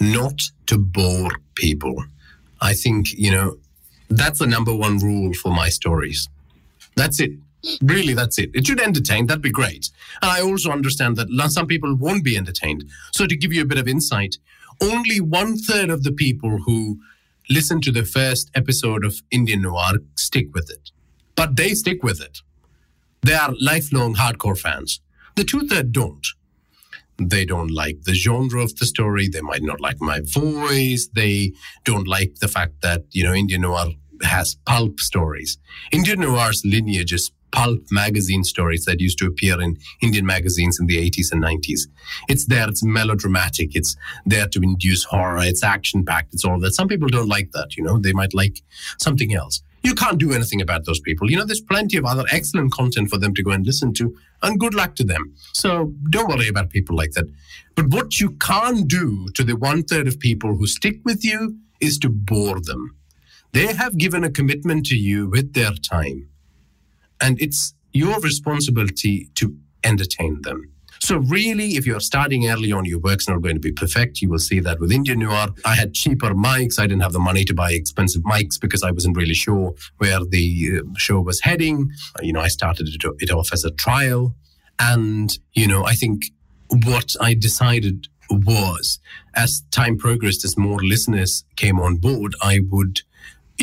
not 0.00 0.38
to 0.66 0.78
bore 0.78 1.30
people. 1.54 2.04
I 2.60 2.74
think, 2.74 3.12
you 3.12 3.30
know, 3.30 3.56
that's 4.10 4.40
the 4.40 4.46
number 4.46 4.74
one 4.74 4.98
rule 4.98 5.32
for 5.32 5.52
my 5.52 5.68
stories. 5.68 6.28
That's 6.96 7.20
it. 7.20 7.32
Really, 7.82 8.14
that's 8.14 8.38
it. 8.38 8.50
It 8.54 8.66
should 8.66 8.80
entertain. 8.80 9.26
That'd 9.26 9.42
be 9.42 9.50
great. 9.50 9.90
And 10.22 10.30
I 10.30 10.40
also 10.40 10.70
understand 10.70 11.16
that 11.16 11.50
some 11.50 11.66
people 11.66 11.94
won't 11.94 12.24
be 12.24 12.36
entertained. 12.36 12.84
So, 13.12 13.26
to 13.26 13.36
give 13.36 13.52
you 13.52 13.62
a 13.62 13.66
bit 13.66 13.78
of 13.78 13.86
insight, 13.86 14.36
only 14.80 15.20
one 15.20 15.56
third 15.58 15.90
of 15.90 16.02
the 16.02 16.12
people 16.12 16.58
who 16.66 17.00
listen 17.48 17.80
to 17.82 17.92
the 17.92 18.04
first 18.04 18.50
episode 18.54 19.04
of 19.04 19.22
Indian 19.30 19.62
Noir 19.62 19.98
stick 20.16 20.54
with 20.54 20.70
it. 20.70 20.90
But 21.36 21.56
they 21.56 21.74
stick 21.74 22.02
with 22.02 22.20
it. 22.20 22.40
They 23.22 23.34
are 23.34 23.54
lifelong 23.60 24.14
hardcore 24.14 24.58
fans. 24.58 25.00
The 25.36 25.44
two 25.44 25.68
third 25.68 25.92
don't. 25.92 26.26
They 27.20 27.44
don't 27.44 27.70
like 27.70 28.02
the 28.02 28.14
genre 28.14 28.62
of 28.62 28.74
the 28.76 28.86
story. 28.86 29.28
They 29.28 29.42
might 29.42 29.62
not 29.62 29.80
like 29.80 30.00
my 30.00 30.20
voice. 30.24 31.08
They 31.14 31.52
don't 31.84 32.08
like 32.08 32.36
the 32.40 32.48
fact 32.48 32.80
that, 32.80 33.04
you 33.10 33.24
know, 33.24 33.34
Indian 33.34 33.62
noir 33.62 33.88
has 34.22 34.56
pulp 34.66 35.00
stories. 35.00 35.58
Indian 35.92 36.20
noir's 36.20 36.62
lineage 36.64 37.12
is 37.12 37.30
pulp 37.52 37.80
magazine 37.90 38.44
stories 38.44 38.84
that 38.84 39.00
used 39.00 39.18
to 39.18 39.26
appear 39.26 39.60
in 39.60 39.76
Indian 40.00 40.24
magazines 40.24 40.78
in 40.80 40.86
the 40.86 40.96
80s 40.98 41.32
and 41.32 41.42
90s. 41.42 41.80
It's 42.28 42.46
there, 42.46 42.68
it's 42.68 42.84
melodramatic, 42.84 43.74
it's 43.74 43.96
there 44.24 44.46
to 44.48 44.60
induce 44.60 45.04
horror, 45.04 45.42
it's 45.42 45.64
action 45.64 46.04
packed, 46.04 46.32
it's 46.34 46.44
all 46.44 46.60
that. 46.60 46.74
Some 46.74 46.88
people 46.88 47.08
don't 47.08 47.28
like 47.28 47.50
that, 47.52 47.76
you 47.76 47.82
know, 47.82 47.98
they 47.98 48.12
might 48.12 48.34
like 48.34 48.62
something 48.98 49.34
else. 49.34 49.62
You 49.82 49.94
can't 49.94 50.18
do 50.18 50.32
anything 50.32 50.60
about 50.60 50.84
those 50.84 51.00
people. 51.00 51.30
You 51.30 51.38
know, 51.38 51.44
there's 51.44 51.60
plenty 51.60 51.96
of 51.96 52.04
other 52.04 52.24
excellent 52.30 52.72
content 52.72 53.08
for 53.08 53.18
them 53.18 53.34
to 53.34 53.42
go 53.42 53.50
and 53.50 53.64
listen 53.64 53.94
to, 53.94 54.14
and 54.42 54.60
good 54.60 54.74
luck 54.74 54.94
to 54.96 55.04
them. 55.04 55.34
So 55.52 55.94
don't 56.10 56.28
worry 56.28 56.48
about 56.48 56.70
people 56.70 56.96
like 56.96 57.12
that. 57.12 57.26
But 57.74 57.88
what 57.88 58.20
you 58.20 58.32
can't 58.32 58.86
do 58.86 59.28
to 59.34 59.42
the 59.42 59.56
one 59.56 59.82
third 59.82 60.06
of 60.06 60.20
people 60.20 60.56
who 60.56 60.66
stick 60.66 61.00
with 61.04 61.24
you 61.24 61.56
is 61.80 61.98
to 62.00 62.08
bore 62.10 62.60
them. 62.60 62.96
They 63.52 63.72
have 63.72 63.96
given 63.96 64.22
a 64.22 64.30
commitment 64.30 64.86
to 64.86 64.96
you 64.96 65.28
with 65.28 65.54
their 65.54 65.72
time, 65.72 66.28
and 67.20 67.40
it's 67.40 67.74
your 67.92 68.20
responsibility 68.20 69.30
to 69.36 69.56
entertain 69.82 70.42
them. 70.42 70.70
So 71.10 71.16
really, 71.16 71.70
if 71.70 71.88
you're 71.88 71.98
starting 71.98 72.48
early 72.48 72.70
on, 72.70 72.84
your 72.84 73.00
work's 73.00 73.28
not 73.28 73.42
going 73.42 73.56
to 73.56 73.60
be 73.60 73.72
perfect. 73.72 74.22
You 74.22 74.30
will 74.30 74.38
see 74.38 74.60
that 74.60 74.78
with 74.78 74.92
Indian 74.92 75.18
Noir. 75.18 75.48
I 75.64 75.74
had 75.74 75.92
cheaper 75.92 76.34
mics. 76.34 76.78
I 76.78 76.86
didn't 76.86 77.02
have 77.02 77.12
the 77.12 77.18
money 77.18 77.44
to 77.46 77.52
buy 77.52 77.72
expensive 77.72 78.22
mics 78.22 78.60
because 78.60 78.84
I 78.84 78.92
wasn't 78.92 79.16
really 79.16 79.34
sure 79.34 79.74
where 79.98 80.20
the 80.24 80.78
uh, 80.78 80.82
show 80.96 81.20
was 81.20 81.40
heading. 81.40 81.90
You 82.22 82.32
know, 82.32 82.40
I 82.40 82.46
started 82.46 82.88
it 83.18 83.30
off 83.32 83.52
as 83.52 83.64
a 83.64 83.72
trial. 83.72 84.36
And, 84.78 85.36
you 85.52 85.66
know, 85.66 85.84
I 85.84 85.94
think 85.94 86.26
what 86.86 87.16
I 87.20 87.34
decided 87.34 88.06
was 88.30 89.00
as 89.34 89.64
time 89.72 89.98
progressed, 89.98 90.44
as 90.44 90.56
more 90.56 90.78
listeners 90.80 91.42
came 91.56 91.80
on 91.80 91.96
board, 91.96 92.36
I 92.40 92.60
would 92.70 93.00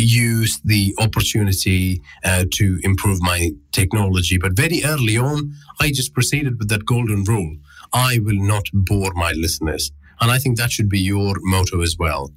use 0.02 0.60
the 0.64 0.96
opportunity 1.00 2.02
uh, 2.24 2.46
to 2.52 2.80
improve 2.84 3.22
my 3.22 3.52
technology. 3.72 4.38
But 4.38 4.54
very 4.54 4.84
early 4.84 5.18
on, 5.18 5.54
I 5.80 5.90
just 5.90 6.14
proceeded 6.14 6.60
with 6.60 6.70
that 6.70 6.86
golden 6.86 7.24
rule. 7.24 7.58
I 7.94 8.20
will 8.24 8.42
not 8.42 8.66
bore 8.74 9.14
my 9.16 9.32
listeners. 9.32 9.92
And 10.20 10.32
I 10.32 10.40
think 10.40 10.58
that 10.58 10.72
should 10.72 10.90
be 10.90 11.00
your 11.00 11.36
motto 11.42 11.82
as 11.82 11.96
well. 11.98 12.32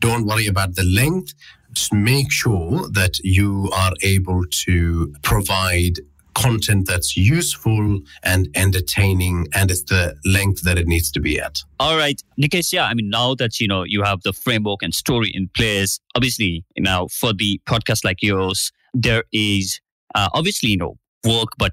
Don't 0.00 0.26
worry 0.26 0.46
about 0.46 0.74
the 0.74 0.84
length. 0.84 1.34
Just 1.72 1.92
make 1.92 2.30
sure 2.30 2.88
that 2.90 3.18
you 3.20 3.70
are 3.74 3.92
able 4.02 4.42
to 4.66 5.14
provide 5.22 6.00
content 6.34 6.86
that's 6.86 7.16
useful 7.16 8.00
and 8.22 8.48
entertaining 8.54 9.46
and 9.54 9.70
it's 9.70 9.84
the 9.84 10.16
length 10.24 10.62
that 10.62 10.78
it 10.78 10.86
needs 10.86 11.10
to 11.12 11.20
be 11.20 11.38
at. 11.40 11.58
All 11.78 11.96
right. 11.96 12.20
Nikesh, 12.40 12.72
yeah, 12.72 12.86
I 12.86 12.94
mean, 12.94 13.10
now 13.10 13.34
that, 13.36 13.60
you 13.60 13.68
know, 13.68 13.84
you 13.84 14.02
have 14.02 14.20
the 14.22 14.32
framework 14.32 14.82
and 14.82 14.94
story 14.94 15.30
in 15.32 15.48
place, 15.54 16.00
obviously 16.14 16.64
now 16.78 17.08
for 17.08 17.32
the 17.32 17.60
podcast 17.66 18.04
like 18.04 18.22
yours, 18.22 18.72
there 18.94 19.24
is 19.32 19.80
uh, 20.14 20.28
obviously, 20.34 20.70
you 20.70 20.76
know, 20.76 20.96
work, 21.24 21.50
but 21.58 21.72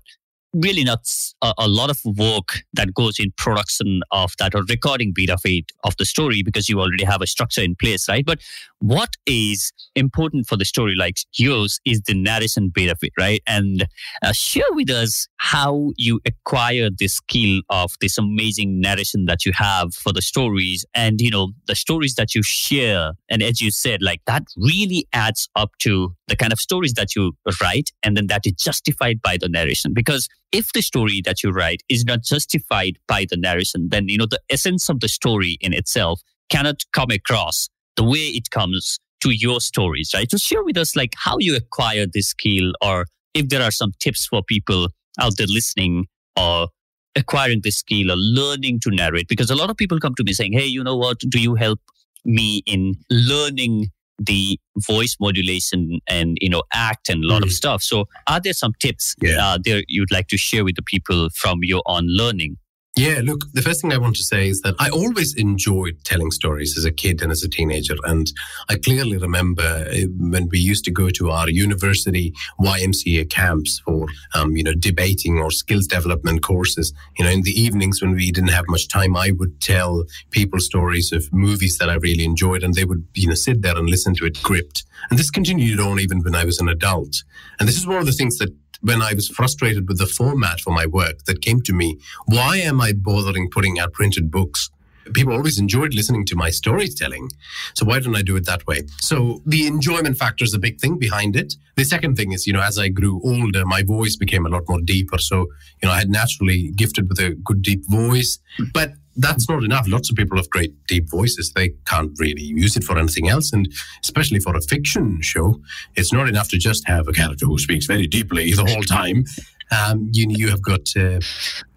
really 0.53 0.83
not 0.83 1.07
a, 1.41 1.53
a, 1.59 1.67
lot 1.67 1.89
of 1.89 1.99
work 2.17 2.63
that 2.73 2.93
goes 2.93 3.19
in 3.19 3.31
production 3.37 4.01
of 4.11 4.33
that 4.39 4.55
or 4.55 4.63
recording 4.67 5.11
bit 5.13 5.29
of 5.29 5.41
it 5.45 5.71
of 5.83 5.95
the 5.97 6.05
story 6.05 6.41
because 6.41 6.67
you 6.67 6.79
already 6.79 7.03
have 7.03 7.21
a 7.21 7.27
structure 7.27 7.61
in 7.61 7.75
place 7.75 8.09
right? 8.09 8.25
But 8.25 8.39
what 8.79 9.09
is 9.25 9.71
important 9.95 10.47
for 10.47 10.57
the 10.57 10.65
story 10.65 10.95
like 10.95 11.17
yours 11.37 11.79
is 11.85 12.01
the 12.01 12.15
narration 12.15 12.71
bit 12.73 12.89
of 12.89 12.97
it 13.03 13.13
right? 13.17 13.41
And 13.45 13.85
uh, 14.23 14.31
share 14.31 14.71
with 14.71 14.89
us 14.89 15.27
how 15.37 15.91
you 15.97 16.19
acquire 16.25 16.89
this 16.97 17.15
skill 17.15 17.61
of 17.69 17.93
this 18.01 18.17
amazing 18.17 18.81
narration 18.81 19.25
that 19.25 19.45
you 19.45 19.51
have 19.55 19.93
for 19.93 20.11
the 20.11 20.21
stories 20.21 20.83
and 20.95 21.21
you 21.21 21.29
know 21.29 21.51
the 21.67 21.75
stories 21.75 22.15
that 22.15 22.33
you 22.33 22.41
share. 22.43 23.11
And 23.29 23.43
as 23.43 23.61
you 23.61 23.69
said 23.69 24.01
like 24.01 24.21
that 24.25 24.43
really 24.57 25.07
adds 25.13 25.47
up 25.55 25.71
to 25.79 26.15
the 26.27 26.35
kind 26.35 26.51
of 26.51 26.59
stories 26.59 26.93
that 26.93 27.15
you 27.15 27.33
write 27.61 27.91
and 28.01 28.17
then 28.17 28.27
that 28.27 28.45
is 28.45 28.53
justified 28.53 29.21
by 29.21 29.37
the 29.39 29.47
narration. 29.47 29.93
Because 29.93 30.27
if 30.51 30.73
the 30.73 30.81
story 30.81 31.21
that 31.23 31.43
you 31.43 31.51
write 31.51 31.83
is 31.89 32.05
not 32.05 32.23
justified 32.23 32.97
by 33.07 33.25
the 33.29 33.37
narration 33.37 33.89
then 33.91 34.07
you 34.07 34.17
know 34.17 34.27
the 34.29 34.41
essence 34.49 34.89
of 34.89 34.99
the 34.99 35.09
story 35.09 35.57
in 35.61 35.73
itself 35.73 36.21
cannot 36.49 36.83
come 36.93 37.11
across 37.11 37.69
the 37.95 38.03
way 38.03 38.19
it 38.19 38.49
comes 38.49 38.99
to 39.21 39.31
your 39.31 39.59
stories, 39.59 40.11
right? 40.13 40.29
So 40.29 40.37
share 40.37 40.63
with 40.63 40.77
us 40.77 40.95
like 40.95 41.13
how 41.17 41.37
you 41.39 41.55
acquired 41.55 42.13
this 42.13 42.29
skill 42.29 42.71
or 42.81 43.05
if 43.33 43.49
there 43.49 43.61
are 43.61 43.71
some 43.71 43.91
tips 43.99 44.25
for 44.25 44.41
people 44.43 44.87
out 45.19 45.33
there 45.37 45.47
listening 45.47 46.07
or 46.37 46.69
acquiring 47.15 47.61
this 47.63 47.77
skill 47.77 48.11
or 48.11 48.15
learning 48.15 48.79
to 48.81 48.91
narrate 48.91 49.27
because 49.27 49.49
a 49.49 49.55
lot 49.55 49.69
of 49.69 49.77
people 49.77 49.99
come 49.99 50.15
to 50.15 50.23
me 50.23 50.31
saying 50.31 50.53
hey 50.53 50.65
you 50.65 50.83
know 50.83 50.95
what 50.95 51.17
do 51.19 51.39
you 51.39 51.55
help 51.55 51.79
me 52.23 52.61
in 52.65 52.93
learning 53.09 53.87
the 54.19 54.59
voice 54.77 55.15
modulation 55.19 55.99
and 56.07 56.37
you 56.41 56.49
know 56.49 56.63
act 56.73 57.09
and 57.09 57.23
a 57.23 57.27
lot 57.27 57.41
mm. 57.41 57.45
of 57.45 57.51
stuff 57.51 57.81
so 57.81 58.05
are 58.27 58.39
there 58.39 58.53
some 58.53 58.73
tips 58.79 59.15
yeah. 59.21 59.37
uh, 59.37 59.57
there 59.63 59.83
you'd 59.87 60.11
like 60.11 60.27
to 60.27 60.37
share 60.37 60.63
with 60.63 60.75
the 60.75 60.81
people 60.81 61.29
from 61.35 61.59
your 61.61 61.81
own 61.85 62.05
learning 62.07 62.57
yeah, 62.95 63.21
look, 63.23 63.45
the 63.53 63.61
first 63.61 63.81
thing 63.81 63.93
I 63.93 63.97
want 63.97 64.15
to 64.17 64.23
say 64.23 64.49
is 64.49 64.61
that 64.61 64.75
I 64.77 64.89
always 64.89 65.33
enjoyed 65.35 66.03
telling 66.03 66.31
stories 66.31 66.77
as 66.77 66.83
a 66.83 66.91
kid 66.91 67.21
and 67.21 67.31
as 67.31 67.43
a 67.43 67.49
teenager. 67.49 67.95
And 68.03 68.29
I 68.67 68.75
clearly 68.75 69.17
remember 69.17 69.85
eh, 69.89 70.07
when 70.17 70.49
we 70.49 70.59
used 70.59 70.83
to 70.85 70.91
go 70.91 71.09
to 71.11 71.29
our 71.29 71.49
university 71.49 72.33
YMCA 72.59 73.29
camps 73.29 73.79
for, 73.85 74.07
um, 74.33 74.57
you 74.57 74.63
know, 74.63 74.73
debating 74.73 75.37
or 75.37 75.51
skills 75.51 75.87
development 75.87 76.41
courses. 76.41 76.91
You 77.17 77.25
know, 77.25 77.31
in 77.31 77.43
the 77.43 77.51
evenings 77.51 78.01
when 78.01 78.15
we 78.15 78.31
didn't 78.31 78.49
have 78.49 78.65
much 78.67 78.89
time, 78.89 79.15
I 79.15 79.31
would 79.31 79.61
tell 79.61 80.03
people 80.31 80.59
stories 80.59 81.13
of 81.13 81.31
movies 81.31 81.77
that 81.77 81.89
I 81.89 81.95
really 81.95 82.25
enjoyed 82.25 82.63
and 82.63 82.73
they 82.73 82.85
would, 82.85 83.07
you 83.13 83.29
know, 83.29 83.35
sit 83.35 83.61
there 83.61 83.77
and 83.77 83.89
listen 83.89 84.15
to 84.15 84.25
it 84.25 84.41
gripped. 84.43 84.83
And 85.09 85.17
this 85.17 85.29
continued 85.29 85.79
on 85.79 85.99
even 85.99 86.21
when 86.21 86.35
I 86.35 86.43
was 86.43 86.59
an 86.59 86.67
adult. 86.67 87.23
And 87.59 87.69
this 87.69 87.77
is 87.77 87.87
one 87.87 87.97
of 87.97 88.07
the 88.07 88.11
things 88.11 88.39
that 88.39 88.53
when 88.81 89.01
I 89.01 89.13
was 89.13 89.27
frustrated 89.27 89.87
with 89.87 89.97
the 89.97 90.05
format 90.05 90.59
for 90.59 90.71
my 90.71 90.85
work 90.85 91.23
that 91.25 91.41
came 91.41 91.61
to 91.63 91.73
me, 91.73 91.99
why 92.25 92.57
am 92.57 92.79
I 92.81 92.93
bothering 92.93 93.49
putting 93.49 93.79
out 93.79 93.93
printed 93.93 94.31
books? 94.31 94.69
People 95.13 95.33
always 95.33 95.57
enjoyed 95.57 95.95
listening 95.95 96.23
to 96.27 96.35
my 96.35 96.51
storytelling. 96.51 97.29
So 97.73 97.83
why 97.85 97.99
don't 97.99 98.15
I 98.15 98.21
do 98.21 98.35
it 98.35 98.45
that 98.45 98.67
way? 98.67 98.83
So 99.01 99.41
the 99.45 99.65
enjoyment 99.65 100.17
factor 100.17 100.43
is 100.43 100.53
a 100.53 100.59
big 100.59 100.79
thing 100.79 100.99
behind 100.99 101.35
it. 101.35 101.55
The 101.77 101.83
second 101.83 102.15
thing 102.15 102.31
is, 102.31 102.45
you 102.45 102.53
know, 102.53 102.61
as 102.61 102.77
I 102.77 102.89
grew 102.89 103.19
older, 103.23 103.65
my 103.65 103.81
voice 103.81 104.15
became 104.15 104.45
a 104.45 104.49
lot 104.49 104.63
more 104.69 104.81
deeper. 104.81 105.17
So, 105.17 105.47
you 105.81 105.87
know, 105.87 105.91
I 105.91 105.97
had 105.97 106.09
naturally 106.09 106.71
gifted 106.75 107.09
with 107.09 107.19
a 107.19 107.31
good 107.43 107.63
deep 107.63 107.89
voice, 107.89 108.37
but 108.71 108.91
that's 109.19 109.49
not 109.49 109.63
enough. 109.63 109.87
Lots 109.87 110.09
of 110.09 110.15
people 110.15 110.37
have 110.37 110.49
great 110.49 110.73
deep 110.87 111.09
voices. 111.09 111.51
They 111.53 111.69
can't 111.85 112.11
really 112.19 112.43
use 112.43 112.75
it 112.75 112.83
for 112.83 112.97
anything 112.97 113.29
else. 113.29 113.53
And 113.53 113.71
especially 114.03 114.39
for 114.39 114.55
a 114.55 114.61
fiction 114.61 115.21
show, 115.21 115.59
it's 115.95 116.13
not 116.13 116.27
enough 116.27 116.49
to 116.49 116.57
just 116.57 116.87
have 116.87 117.07
a 117.07 117.11
character 117.11 117.45
who 117.45 117.57
speaks 117.57 117.85
very 117.85 118.07
deeply 118.07 118.53
the 118.53 118.65
whole 118.65 118.83
time. 118.83 119.25
Um, 119.71 120.09
you, 120.11 120.25
you 120.29 120.49
have 120.49 120.61
got 120.61 120.81
uh, 120.97 121.19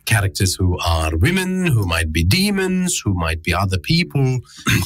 characters 0.06 0.54
who 0.54 0.78
are 0.84 1.16
women, 1.16 1.66
who 1.66 1.86
might 1.86 2.12
be 2.12 2.24
demons, 2.24 3.00
who 3.04 3.14
might 3.14 3.42
be 3.42 3.52
other 3.52 3.78
people. 3.78 4.40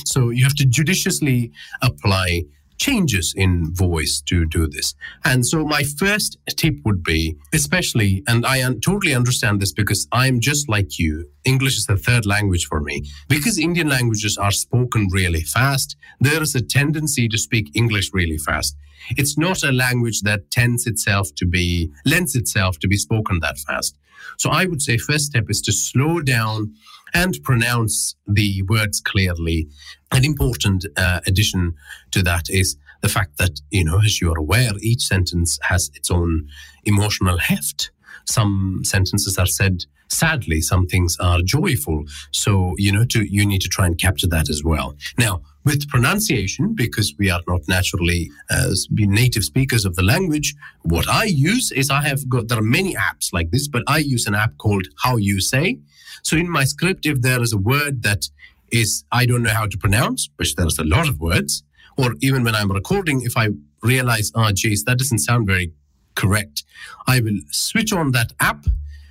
so 0.05 0.31
you 0.31 0.45
have 0.45 0.55
to 0.55 0.66
judiciously 0.66 1.53
apply 1.83 2.42
changes 2.79 3.33
in 3.37 3.75
voice 3.75 4.23
to 4.27 4.47
do 4.47 4.67
this. 4.67 4.95
And 5.25 5.47
so 5.47 5.65
my 5.65 5.83
first 5.83 6.39
tip 6.49 6.77
would 6.85 7.03
be, 7.03 7.37
especially, 7.53 8.23
and 8.27 8.45
I 8.47 8.65
un- 8.65 8.81
totally 8.81 9.15
understand 9.15 9.61
this 9.61 9.73
because 9.73 10.07
I'm 10.12 10.41
just 10.41 10.69
like 10.69 10.99
you. 10.99 11.29
English 11.45 11.77
is 11.77 11.87
the 11.87 11.97
third 11.97 12.27
language 12.27 12.67
for 12.67 12.81
me. 12.81 13.03
Because 13.29 13.59
Indian 13.59 13.89
languages 13.89 14.37
are 14.37 14.51
spoken 14.51 15.09
really 15.12 15.43
fast, 15.43 15.97
there 16.21 16.43
is 16.43 16.55
a 16.55 16.62
tendency 16.62 17.29
to 17.29 17.39
speak 17.39 17.71
English 17.75 18.11
really 18.12 18.39
fast. 18.39 18.77
It's 19.11 19.39
not 19.39 19.62
a 19.62 19.73
language 19.73 20.23
that 20.23 20.51
tends 20.51 20.87
itself 20.87 21.29
to 21.37 21.47
be, 21.47 21.91
lends 22.05 22.35
itself 22.35 22.79
to 22.81 22.89
be 22.89 22.97
spoken 22.97 23.41
that 23.41 23.59
fast. 23.59 23.97
So 24.39 24.51
I 24.51 24.67
would 24.67 24.83
say 24.83 24.99
first 24.99 25.27
step 25.27 25.45
is 25.49 25.61
to 25.62 25.73
slow 25.73 26.21
down 26.21 26.75
and 27.15 27.39
pronounce 27.43 28.17
the 28.27 28.62
words 28.62 29.01
clearly. 29.01 29.69
An 30.12 30.25
important 30.25 30.87
uh, 30.97 31.21
addition 31.27 31.75
to 32.12 32.23
that 32.23 32.49
is 32.49 32.77
the 33.03 33.09
fact 33.09 33.38
that, 33.38 33.61
you 33.71 33.85
know, 33.85 34.01
as 34.05 34.21
you 34.21 34.33
are 34.33 34.38
aware, 34.38 34.73
each 34.81 35.03
sentence 35.03 35.59
has 35.62 35.90
its 35.95 36.11
own 36.11 36.49
emotional 36.85 37.38
heft. 37.38 37.90
Some 38.25 38.81
sentences 38.85 39.38
are 39.38 39.47
said 39.47 39.85
sadly, 40.09 40.61
some 40.61 40.87
things 40.87 41.16
are 41.21 41.40
joyful. 41.42 42.05
So, 42.33 42.75
you 42.79 42.92
know, 42.92 43.05
to, 43.07 43.25
you 43.25 43.45
need 43.47 43.61
to 43.62 43.69
try 43.69 43.87
and 43.87 43.99
capture 43.99 44.29
that 44.29 44.49
as 44.49 44.62
well. 44.64 44.95
Now, 45.19 45.42
with 45.64 45.88
pronunciation, 45.88 46.75
because 46.75 47.14
we 47.19 47.31
are 47.31 47.42
not 47.49 47.62
naturally 47.69 48.31
uh, 48.51 48.71
native 48.90 49.45
speakers 49.45 49.85
of 49.85 49.97
the 49.97 50.03
language, 50.03 50.55
what 50.83 51.09
I 51.09 51.25
use 51.25 51.73
is 51.73 51.90
I 51.90 52.03
have 52.03 52.29
got, 52.29 52.49
there 52.49 52.59
are 52.59 52.62
many 52.62 52.95
apps 52.95 53.33
like 53.33 53.51
this, 53.51 53.66
but 53.66 53.83
I 53.88 53.99
use 53.99 54.27
an 54.27 54.35
app 54.35 54.57
called 54.59 54.87
How 55.03 55.16
You 55.16 55.40
Say. 55.40 55.79
So 56.23 56.37
in 56.37 56.49
my 56.49 56.64
script, 56.64 57.07
if 57.07 57.23
there 57.23 57.42
is 57.42 57.53
a 57.53 57.59
word 57.59 58.03
that 58.03 58.29
is, 58.72 59.05
I 59.12 59.26
don't 59.26 59.42
know 59.42 59.50
how 59.50 59.66
to 59.66 59.79
pronounce, 59.79 60.29
which 60.37 60.55
there's 60.57 60.79
a 60.79 60.85
lot 60.85 61.09
of 61.09 61.20
words, 61.20 61.62
or 61.96 62.14
even 62.20 62.44
when 62.44 62.55
I'm 62.55 62.70
recording, 62.70 63.22
if 63.22 63.37
I 63.37 63.48
realize, 63.83 64.33
oh, 64.35 64.50
geez, 64.52 64.85
that 64.85 64.98
doesn't 64.98 65.18
sound 65.18 65.46
very 65.46 65.72
correct, 66.14 66.64
I 67.07 67.20
will 67.20 67.38
switch 67.50 67.92
on 67.92 68.12
that 68.12 68.33
app 68.40 68.66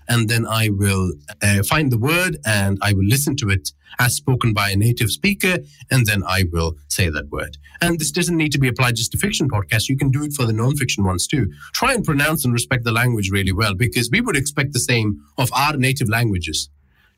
and 0.08 0.30
then 0.30 0.46
I 0.46 0.70
will 0.70 1.14
uh, 1.42 1.64
find 1.64 1.92
the 1.92 1.98
word 1.98 2.38
and 2.46 2.78
I 2.82 2.94
will 2.94 3.06
listen 3.06 3.36
to 3.38 3.50
it 3.50 3.72
as 4.00 4.16
spoken 4.16 4.54
by 4.54 4.70
a 4.70 4.76
native 4.76 5.10
speaker, 5.10 5.60
and 5.90 6.06
then 6.06 6.24
I 6.28 6.44
will 6.52 6.76
say 6.90 7.10
that 7.10 7.30
word. 7.30 7.58
And 7.82 8.00
this 8.00 8.12
doesn't 8.12 8.36
need 8.36 8.52
to 8.52 8.60
be 8.60 8.68
applied 8.68 8.96
just 8.96 9.12
to 9.14 9.18
fiction 9.18 9.50
podcasts. 9.50 9.90
You 9.90 9.98
can 9.98 10.12
do 10.12 10.24
it 10.24 10.34
for 10.34 10.46
the 10.46 10.54
non-fiction 10.54 11.04
ones 11.04 11.28
too. 11.28 11.52
Try 11.74 11.94
and 11.94 12.04
pronounce 12.04 12.44
and 12.44 12.54
respect 12.54 12.84
the 12.84 12.92
language 12.92 13.32
really 13.32 13.54
well 13.54 13.74
because 13.74 14.10
we 14.12 14.22
would 14.22 14.36
expect 14.36 14.74
the 14.74 14.80
same 14.80 15.22
of 15.38 15.50
our 15.54 15.78
native 15.78 16.10
languages 16.10 16.70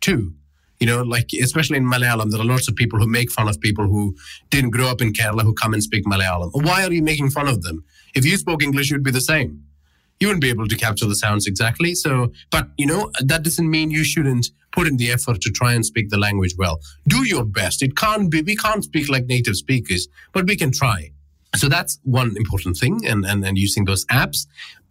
too. 0.01 0.33
You 0.79 0.87
know, 0.87 1.01
like 1.01 1.29
especially 1.41 1.77
in 1.77 1.85
Malayalam, 1.85 2.29
there 2.29 2.39
are 2.39 2.45
lots 2.45 2.67
of 2.67 2.75
people 2.75 2.99
who 2.99 3.07
make 3.07 3.31
fun 3.31 3.47
of 3.47 3.59
people 3.59 3.85
who 3.87 4.15
didn't 4.49 4.71
grow 4.71 4.87
up 4.87 5.01
in 5.01 5.11
Kerala 5.11 5.41
who 5.41 5.53
come 5.53 5.73
and 5.73 5.81
speak 5.81 6.05
Malayalam. 6.05 6.51
Why 6.53 6.83
are 6.83 6.91
you 6.91 7.01
making 7.01 7.31
fun 7.31 7.47
of 7.47 7.63
them? 7.63 7.83
If 8.13 8.25
you 8.25 8.37
spoke 8.37 8.61
English, 8.63 8.91
you'd 8.91 9.03
be 9.03 9.11
the 9.11 9.21
same. 9.21 9.63
You 10.19 10.27
wouldn't 10.27 10.41
be 10.41 10.49
able 10.49 10.67
to 10.67 10.75
capture 10.75 11.05
the 11.05 11.15
sounds 11.15 11.45
exactly. 11.47 11.93
So, 11.93 12.31
but 12.51 12.69
you 12.77 12.85
know, 12.85 13.11
that 13.19 13.43
doesn't 13.43 13.69
mean 13.69 13.91
you 13.91 14.03
shouldn't 14.03 14.49
put 14.71 14.87
in 14.87 14.97
the 14.97 15.11
effort 15.11 15.41
to 15.41 15.49
try 15.51 15.73
and 15.73 15.85
speak 15.85 16.09
the 16.09 16.17
language 16.17 16.55
well. 16.57 16.79
Do 17.07 17.23
your 17.23 17.45
best. 17.45 17.81
It 17.81 17.95
can't 17.95 18.29
be, 18.29 18.41
we 18.41 18.55
can't 18.55 18.83
speak 18.83 19.09
like 19.09 19.25
native 19.25 19.55
speakers, 19.55 20.07
but 20.33 20.45
we 20.47 20.55
can 20.55 20.71
try. 20.71 21.11
So 21.55 21.69
that's 21.69 21.99
one 22.03 22.35
important 22.35 22.77
thing 22.77 23.05
and, 23.05 23.25
and, 23.25 23.45
and 23.45 23.57
using 23.57 23.85
those 23.85 24.05
apps. 24.07 24.45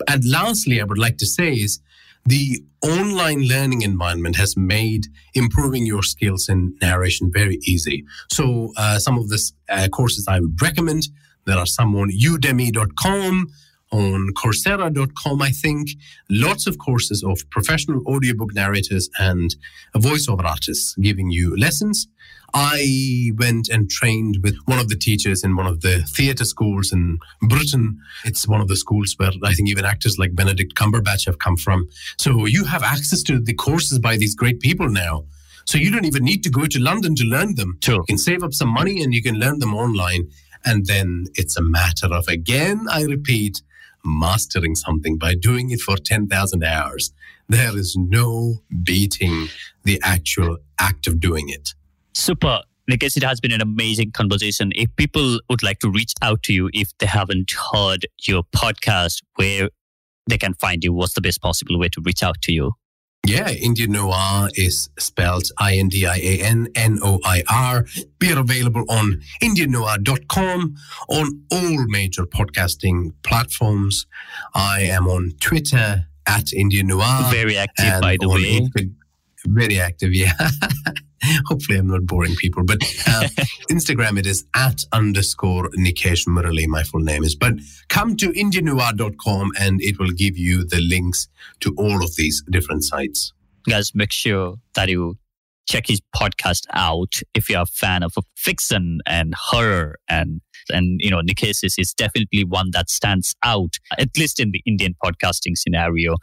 And 0.08 0.24
lastly, 0.24 0.80
I 0.80 0.84
would 0.84 0.98
like 0.98 1.18
to 1.18 1.26
say 1.26 1.52
is 1.52 1.80
the 2.26 2.62
online 2.82 3.46
learning 3.46 3.82
environment 3.82 4.36
has 4.36 4.56
made 4.56 5.06
improving 5.34 5.86
your 5.86 6.02
skills 6.02 6.48
in 6.48 6.76
narration 6.82 7.30
very 7.32 7.58
easy. 7.62 8.04
So 8.30 8.72
uh, 8.76 8.98
some 8.98 9.18
of 9.18 9.28
the 9.28 9.40
uh, 9.68 9.88
courses 9.88 10.26
I 10.28 10.40
would 10.40 10.60
recommend, 10.60 11.08
there 11.46 11.56
are 11.56 11.66
some 11.66 11.94
on 11.94 12.10
udemy.com, 12.10 13.46
on 13.92 14.28
Coursera.com, 14.34 15.42
I 15.42 15.50
think. 15.50 15.90
Lots 16.28 16.66
of 16.66 16.78
courses 16.78 17.22
of 17.22 17.48
professional 17.50 18.02
audiobook 18.06 18.52
narrators 18.54 19.08
and 19.18 19.54
voiceover 19.94 20.44
artists 20.44 20.94
giving 21.00 21.30
you 21.30 21.56
lessons. 21.56 22.08
I 22.58 23.32
went 23.36 23.68
and 23.68 23.90
trained 23.90 24.38
with 24.42 24.56
one 24.64 24.78
of 24.78 24.88
the 24.88 24.96
teachers 24.96 25.44
in 25.44 25.56
one 25.56 25.66
of 25.66 25.82
the 25.82 25.98
theatre 26.04 26.46
schools 26.46 26.90
in 26.90 27.18
Britain. 27.42 27.98
It's 28.24 28.48
one 28.48 28.62
of 28.62 28.68
the 28.68 28.76
schools 28.76 29.14
where 29.18 29.30
I 29.44 29.52
think 29.52 29.68
even 29.68 29.84
actors 29.84 30.16
like 30.18 30.34
Benedict 30.34 30.74
Cumberbatch 30.74 31.26
have 31.26 31.38
come 31.38 31.58
from. 31.58 31.86
So 32.18 32.46
you 32.46 32.64
have 32.64 32.82
access 32.82 33.22
to 33.24 33.38
the 33.38 33.52
courses 33.52 33.98
by 33.98 34.16
these 34.16 34.34
great 34.34 34.60
people 34.60 34.88
now. 34.88 35.26
So 35.66 35.76
you 35.76 35.90
don't 35.90 36.06
even 36.06 36.24
need 36.24 36.42
to 36.44 36.50
go 36.50 36.64
to 36.64 36.80
London 36.80 37.14
to 37.16 37.24
learn 37.24 37.56
them. 37.56 37.76
Sure. 37.84 37.96
You 37.96 38.04
can 38.08 38.16
save 38.16 38.42
up 38.42 38.54
some 38.54 38.70
money 38.70 39.02
and 39.02 39.12
you 39.12 39.22
can 39.22 39.34
learn 39.38 39.58
them 39.58 39.74
online. 39.74 40.30
And 40.64 40.86
then 40.86 41.26
it's 41.34 41.58
a 41.58 41.62
matter 41.62 42.06
of, 42.06 42.26
again, 42.26 42.86
I 42.90 43.02
repeat, 43.02 43.60
mastering 44.02 44.76
something 44.76 45.18
by 45.18 45.34
doing 45.34 45.68
it 45.72 45.80
for 45.80 45.98
10,000 45.98 46.64
hours. 46.64 47.12
There 47.50 47.76
is 47.76 47.96
no 47.98 48.62
beating 48.82 49.48
the 49.84 50.00
actual 50.02 50.56
act 50.80 51.06
of 51.06 51.20
doing 51.20 51.50
it. 51.50 51.74
Super. 52.16 52.62
I 52.90 52.96
guess 52.96 53.16
it 53.16 53.22
has 53.24 53.40
been 53.40 53.52
an 53.52 53.60
amazing 53.60 54.12
conversation. 54.12 54.72
If 54.74 54.88
people 54.96 55.38
would 55.50 55.62
like 55.62 55.80
to 55.80 55.90
reach 55.90 56.14
out 56.22 56.42
to 56.44 56.54
you 56.54 56.70
if 56.72 56.96
they 56.98 57.04
haven't 57.06 57.52
heard 57.74 58.06
your 58.26 58.42
podcast, 58.54 59.22
where 59.34 59.68
they 60.26 60.38
can 60.38 60.54
find 60.54 60.82
you, 60.82 60.94
what's 60.94 61.12
the 61.12 61.20
best 61.20 61.42
possible 61.42 61.78
way 61.78 61.90
to 61.90 62.00
reach 62.02 62.22
out 62.22 62.40
to 62.42 62.52
you? 62.52 62.72
Yeah, 63.26 63.50
Indian 63.50 63.92
Noir 63.92 64.48
is 64.54 64.88
spelled 64.98 65.48
I-N-D-I-A-N-N-O-I-R. 65.58 66.16
We 68.20 68.32
are 68.32 68.38
available 68.38 68.84
on 68.88 69.20
indiannoir.com, 69.42 70.74
on 71.08 71.42
all 71.50 71.86
major 71.88 72.24
podcasting 72.24 73.12
platforms. 73.24 74.06
I 74.54 74.82
am 74.82 75.06
on 75.06 75.32
Twitter 75.40 76.06
at 76.26 76.52
Indian 76.54 76.86
Noir. 76.86 77.30
Very 77.30 77.58
active, 77.58 78.00
by 78.00 78.16
the 78.18 78.28
way. 78.30 78.66
Very 79.44 79.80
active, 79.80 80.14
yeah. 80.14 80.32
Hopefully, 81.46 81.78
I'm 81.78 81.88
not 81.88 82.06
boring 82.06 82.34
people, 82.36 82.64
but 82.64 82.78
uh, 83.06 83.28
Instagram 83.70 84.18
it 84.18 84.26
is 84.26 84.44
at 84.54 84.84
underscore 84.92 85.70
Nikesh 85.70 86.26
Murali, 86.26 86.66
my 86.66 86.82
full 86.82 87.00
name 87.00 87.24
is. 87.24 87.34
But 87.34 87.54
come 87.88 88.16
to 88.16 88.30
indiannoir.com 88.30 89.52
and 89.58 89.80
it 89.82 89.98
will 89.98 90.10
give 90.10 90.36
you 90.36 90.64
the 90.64 90.80
links 90.80 91.28
to 91.60 91.74
all 91.78 92.02
of 92.02 92.16
these 92.16 92.42
different 92.50 92.84
sites. 92.84 93.32
Guys, 93.68 93.92
make 93.94 94.12
sure 94.12 94.56
that 94.74 94.88
you 94.88 95.16
check 95.68 95.84
his 95.88 96.00
podcast 96.14 96.62
out 96.72 97.20
if 97.34 97.50
you're 97.50 97.62
a 97.62 97.66
fan 97.66 98.02
of 98.02 98.14
fiction 98.36 99.00
and 99.06 99.34
horror 99.34 99.96
and 100.08 100.40
And, 100.68 101.00
you 101.00 101.10
know, 101.10 101.20
Nikesh 101.20 101.62
is, 101.62 101.76
is 101.78 101.94
definitely 101.94 102.44
one 102.44 102.70
that 102.72 102.90
stands 102.90 103.34
out, 103.44 103.74
at 103.98 104.08
least 104.16 104.40
in 104.40 104.50
the 104.50 104.60
Indian 104.66 104.94
podcasting 105.02 105.56
scenario. 105.56 106.16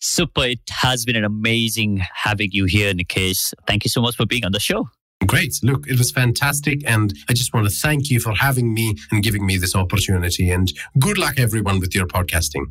Super. 0.00 0.44
It 0.44 0.60
has 0.70 1.04
been 1.04 1.16
an 1.16 1.24
amazing 1.24 2.02
having 2.14 2.50
you 2.52 2.66
here, 2.66 2.92
Nikesh. 2.94 3.52
Thank 3.66 3.84
you 3.84 3.90
so 3.90 4.00
much 4.00 4.16
for 4.16 4.26
being 4.26 4.44
on 4.44 4.52
the 4.52 4.60
show. 4.60 4.88
Great. 5.26 5.58
Look, 5.62 5.88
it 5.88 5.98
was 5.98 6.12
fantastic. 6.12 6.82
And 6.86 7.12
I 7.28 7.32
just 7.32 7.52
want 7.52 7.68
to 7.68 7.74
thank 7.74 8.08
you 8.08 8.20
for 8.20 8.32
having 8.32 8.72
me 8.72 8.94
and 9.10 9.22
giving 9.22 9.44
me 9.44 9.56
this 9.56 9.74
opportunity. 9.74 10.50
And 10.50 10.72
good 10.98 11.18
luck, 11.18 11.38
everyone, 11.38 11.80
with 11.80 11.94
your 11.94 12.06
podcasting. 12.06 12.66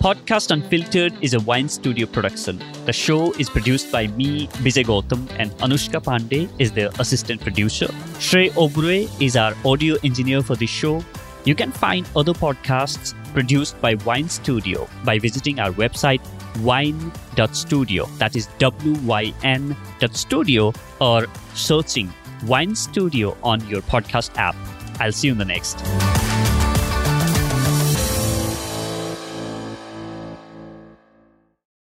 Podcast 0.00 0.52
Unfiltered 0.52 1.12
is 1.20 1.34
a 1.34 1.38
WYN 1.38 1.68
Studio 1.68 2.06
production. 2.06 2.62
The 2.84 2.92
show 2.92 3.32
is 3.32 3.50
produced 3.50 3.90
by 3.90 4.06
me, 4.06 4.46
Bijay 4.62 4.84
Gautam, 4.84 5.28
and 5.36 5.50
Anushka 5.58 6.00
Pandey 6.00 6.48
is 6.60 6.70
the 6.70 6.88
assistant 7.00 7.40
producer. 7.40 7.86
Shrey 8.18 8.50
Obrue 8.52 9.10
is 9.20 9.36
our 9.36 9.52
audio 9.64 9.96
engineer 10.04 10.42
for 10.42 10.54
the 10.54 10.66
show. 10.66 11.04
You 11.46 11.54
can 11.54 11.70
find 11.70 12.06
other 12.16 12.32
podcasts 12.34 13.14
produced 13.32 13.80
by 13.80 13.94
WYN 13.94 14.28
Studio 14.28 14.88
by 15.04 15.18
visiting 15.20 15.60
our 15.60 15.70
website 15.70 16.20
wyn.studio. 16.60 18.06
That 18.18 18.34
is 18.34 18.48
W 18.58 18.94
Y 19.06 19.32
N 19.44 19.76
studio 20.12 20.72
or 21.00 21.26
searching 21.54 22.12
WYN 22.40 22.76
Studio 22.76 23.36
on 23.44 23.66
your 23.68 23.80
podcast 23.82 24.36
app. 24.36 24.56
I'll 24.98 25.12
see 25.12 25.28
you 25.28 25.32
in 25.32 25.38
the 25.38 25.44
next. 25.44 26.35